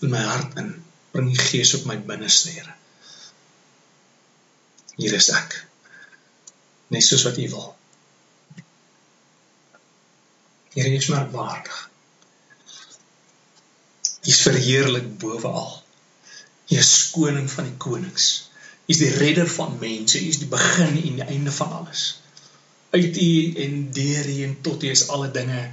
in 0.03 0.11
my 0.11 0.23
hart 0.23 0.57
in. 0.61 0.75
Bring 1.11 1.31
die 1.33 1.43
Gees 1.43 1.75
op 1.75 1.89
my 1.91 1.99
binneste, 1.99 2.53
Here. 2.55 2.75
Hier 5.01 5.15
is 5.17 5.31
ek. 5.35 5.57
Net 6.95 7.05
soos 7.07 7.25
wat 7.27 7.39
U 7.41 7.47
wil. 7.51 7.69
Here, 10.75 10.91
U 10.91 10.97
is 10.97 11.09
maar 11.11 11.31
waardig. 11.31 11.79
U 14.21 14.29
is 14.29 14.43
verheerlik 14.47 15.09
bowe 15.19 15.49
al. 15.49 15.71
Hy 16.71 16.79
is 16.79 17.11
koning 17.11 17.49
van 17.51 17.67
die 17.67 17.79
konings. 17.83 18.27
Hy 18.87 18.95
is 18.95 19.03
die 19.03 19.13
redder 19.19 19.49
van 19.51 19.79
mense. 19.81 20.21
Hy 20.21 20.31
is 20.31 20.43
die 20.43 20.51
begin 20.51 20.99
en 20.99 21.23
die 21.23 21.27
einde 21.27 21.55
van 21.55 21.73
alles. 21.81 22.05
Uit 22.95 23.17
U 23.23 23.31
en 23.65 23.81
deur 23.95 24.29
U 24.31 24.37
en 24.47 24.61
tot 24.67 24.85
U 24.85 24.91
is 24.91 25.09
alle 25.11 25.31
dinge. 25.35 25.65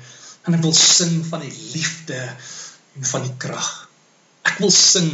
En 0.48 0.58
ek 0.58 0.64
wil 0.64 0.74
sing 0.78 1.20
van 1.28 1.44
die 1.46 1.54
liefde 1.74 2.18
en 2.98 3.06
van 3.12 3.26
die 3.28 3.36
krag. 3.42 3.87
Ek 4.48 4.62
wil 4.64 4.72
sing 4.74 5.12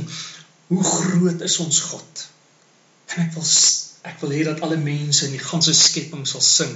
hoe 0.69 0.83
groot 0.83 1.41
is 1.45 1.57
ons 1.63 1.79
God. 1.91 2.25
En 3.13 3.25
ek 3.25 3.33
wil 3.37 3.49
ek 4.03 4.19
wil 4.19 4.35
hê 4.35 4.43
dat 4.43 4.61
alle 4.65 4.77
mense 4.83 5.25
in 5.27 5.35
die 5.35 5.43
ganse 5.43 5.73
skepping 5.77 6.25
sal 6.27 6.43
sing 6.43 6.73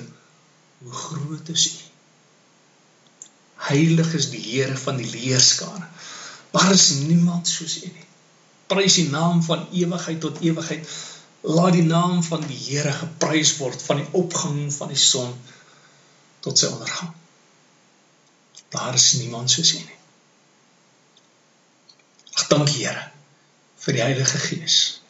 hoe 0.83 0.93
groot 1.03 1.49
is 1.53 1.69
U. 1.73 1.77
Heilig 3.67 4.13
is 4.15 4.29
die 4.31 4.43
Here 4.43 4.77
van 4.79 5.01
die 5.01 5.09
leerskare. 5.11 5.89
Daar 6.53 6.71
is 6.71 6.91
niemand 7.03 7.49
soos 7.51 7.81
U 7.83 7.89
nie 7.89 8.07
prys 8.67 8.97
die 8.99 9.09
naam 9.09 9.43
van 9.43 9.67
ewigheid 9.71 10.19
tot 10.21 10.41
ewigheid. 10.43 10.89
Laat 11.41 11.73
die 11.73 11.85
naam 11.87 12.23
van 12.23 12.43
die 12.47 12.57
Here 12.57 12.91
geprys 12.91 13.55
word 13.61 13.81
van 13.81 14.01
die 14.01 14.09
opgang 14.11 14.67
van 14.73 14.91
die 14.91 14.99
son 14.99 15.31
tot 16.43 16.59
sy 16.59 16.71
ondergang. 16.71 17.13
Daar 18.73 18.97
is 18.99 19.13
niemand 19.21 19.51
soos 19.51 19.73
U 19.77 19.79
nie. 19.79 19.99
Ag 22.47 22.53
dank 22.55 22.69
Here 22.71 23.01
vir 23.83 23.95
die 23.97 24.01
Heilige 24.01 24.37
Gees. 24.39 25.01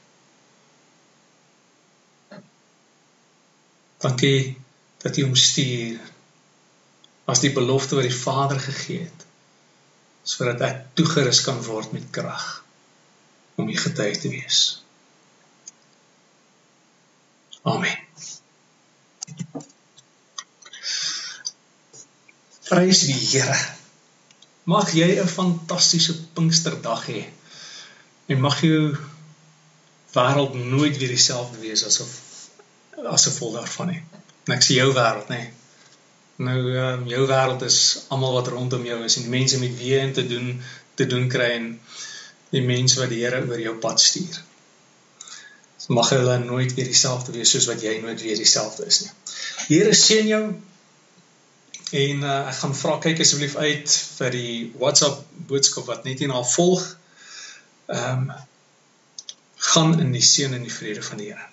Dankie 4.02 4.58
dat 5.04 5.20
U 5.22 5.28
hom 5.28 5.36
stuur 5.38 6.02
as 7.30 7.44
die 7.46 7.54
belofte 7.54 8.00
wat 8.00 8.10
die 8.10 8.18
Vader 8.24 8.58
gegee 8.58 9.06
het 9.06 9.28
sodat 10.26 10.66
ek 10.66 10.82
toegerus 10.98 11.44
kan 11.46 11.62
word 11.70 11.94
met 11.94 12.10
krag 12.10 12.48
om 13.62 13.70
u 13.70 13.78
getuie 13.86 14.18
te 14.18 14.34
wees. 14.34 14.66
Amen. 17.62 18.02
Prys 22.66 23.06
die 23.06 23.22
Here. 23.22 23.77
Mag 24.68 24.92
jy 24.92 25.10
'n 25.16 25.28
fantastiese 25.32 26.14
Pinksterdag 26.36 27.06
hê. 27.08 27.22
En 28.28 28.40
mag 28.40 28.62
jou 28.62 28.98
wêreld 30.16 30.54
nooit 30.54 30.98
weer 30.98 31.14
dieselfde 31.16 31.60
wees 31.60 31.86
asof 31.86 32.12
as 33.06 33.28
gevolg 33.30 33.54
daarvan 33.54 33.88
nie. 33.88 34.02
En 34.48 34.54
ek 34.58 34.66
sien 34.66 34.82
jou 34.82 34.90
wêreld, 34.94 35.30
nê. 35.30 35.42
Nou 36.48 36.58
ehm 36.74 37.02
um, 37.02 37.08
jou 37.10 37.24
wêreld 37.30 37.64
is 37.66 37.80
almal 38.14 38.36
wat 38.40 38.52
rondom 38.54 38.84
jou 38.86 39.00
is 39.06 39.16
en 39.18 39.26
die 39.26 39.36
mense 39.38 39.60
met 39.62 39.74
wie 39.80 39.94
jy 39.96 40.12
te 40.14 40.28
doen 40.28 40.52
te 41.00 41.06
doen 41.06 41.28
kry 41.30 41.50
en 41.56 41.72
die 42.54 42.62
mense 42.66 43.00
wat 43.00 43.10
die 43.14 43.24
Here 43.24 43.42
oor 43.48 43.62
jou 43.62 43.76
pad 43.82 44.02
stuur. 44.02 44.44
Mag 45.88 46.10
hulle 46.10 46.38
nooit 46.44 46.74
weer 46.76 46.90
dieselfde 46.92 47.32
wees 47.32 47.52
soos 47.56 47.68
wat 47.72 47.82
jy 47.82 48.00
nooit 48.04 48.22
weer 48.22 48.38
dieselfde 48.38 48.86
is 48.92 49.02
nie. 49.06 49.12
Die 49.68 49.80
Here 49.80 49.94
seën 49.96 50.28
jou. 50.28 50.44
En 51.92 52.24
uh, 52.24 52.40
ek 52.50 52.58
gaan 52.62 52.76
vra 52.76 52.98
kyk 53.04 53.22
asseblief 53.24 53.56
uit 53.56 53.94
vir 54.20 54.34
die 54.36 54.56
WhatsApp 54.80 55.22
boodskap 55.48 55.88
wat 55.88 56.04
net 56.08 56.20
hierna 56.24 56.44
volg. 56.44 56.84
Ehm 57.88 58.28
um, 58.28 58.36
gaan 59.68 60.00
in 60.00 60.12
die 60.14 60.22
seën 60.24 60.54
en 60.54 60.62
die 60.64 60.72
vrede 60.72 61.02
van 61.04 61.18
die 61.18 61.32
Here. 61.32 61.48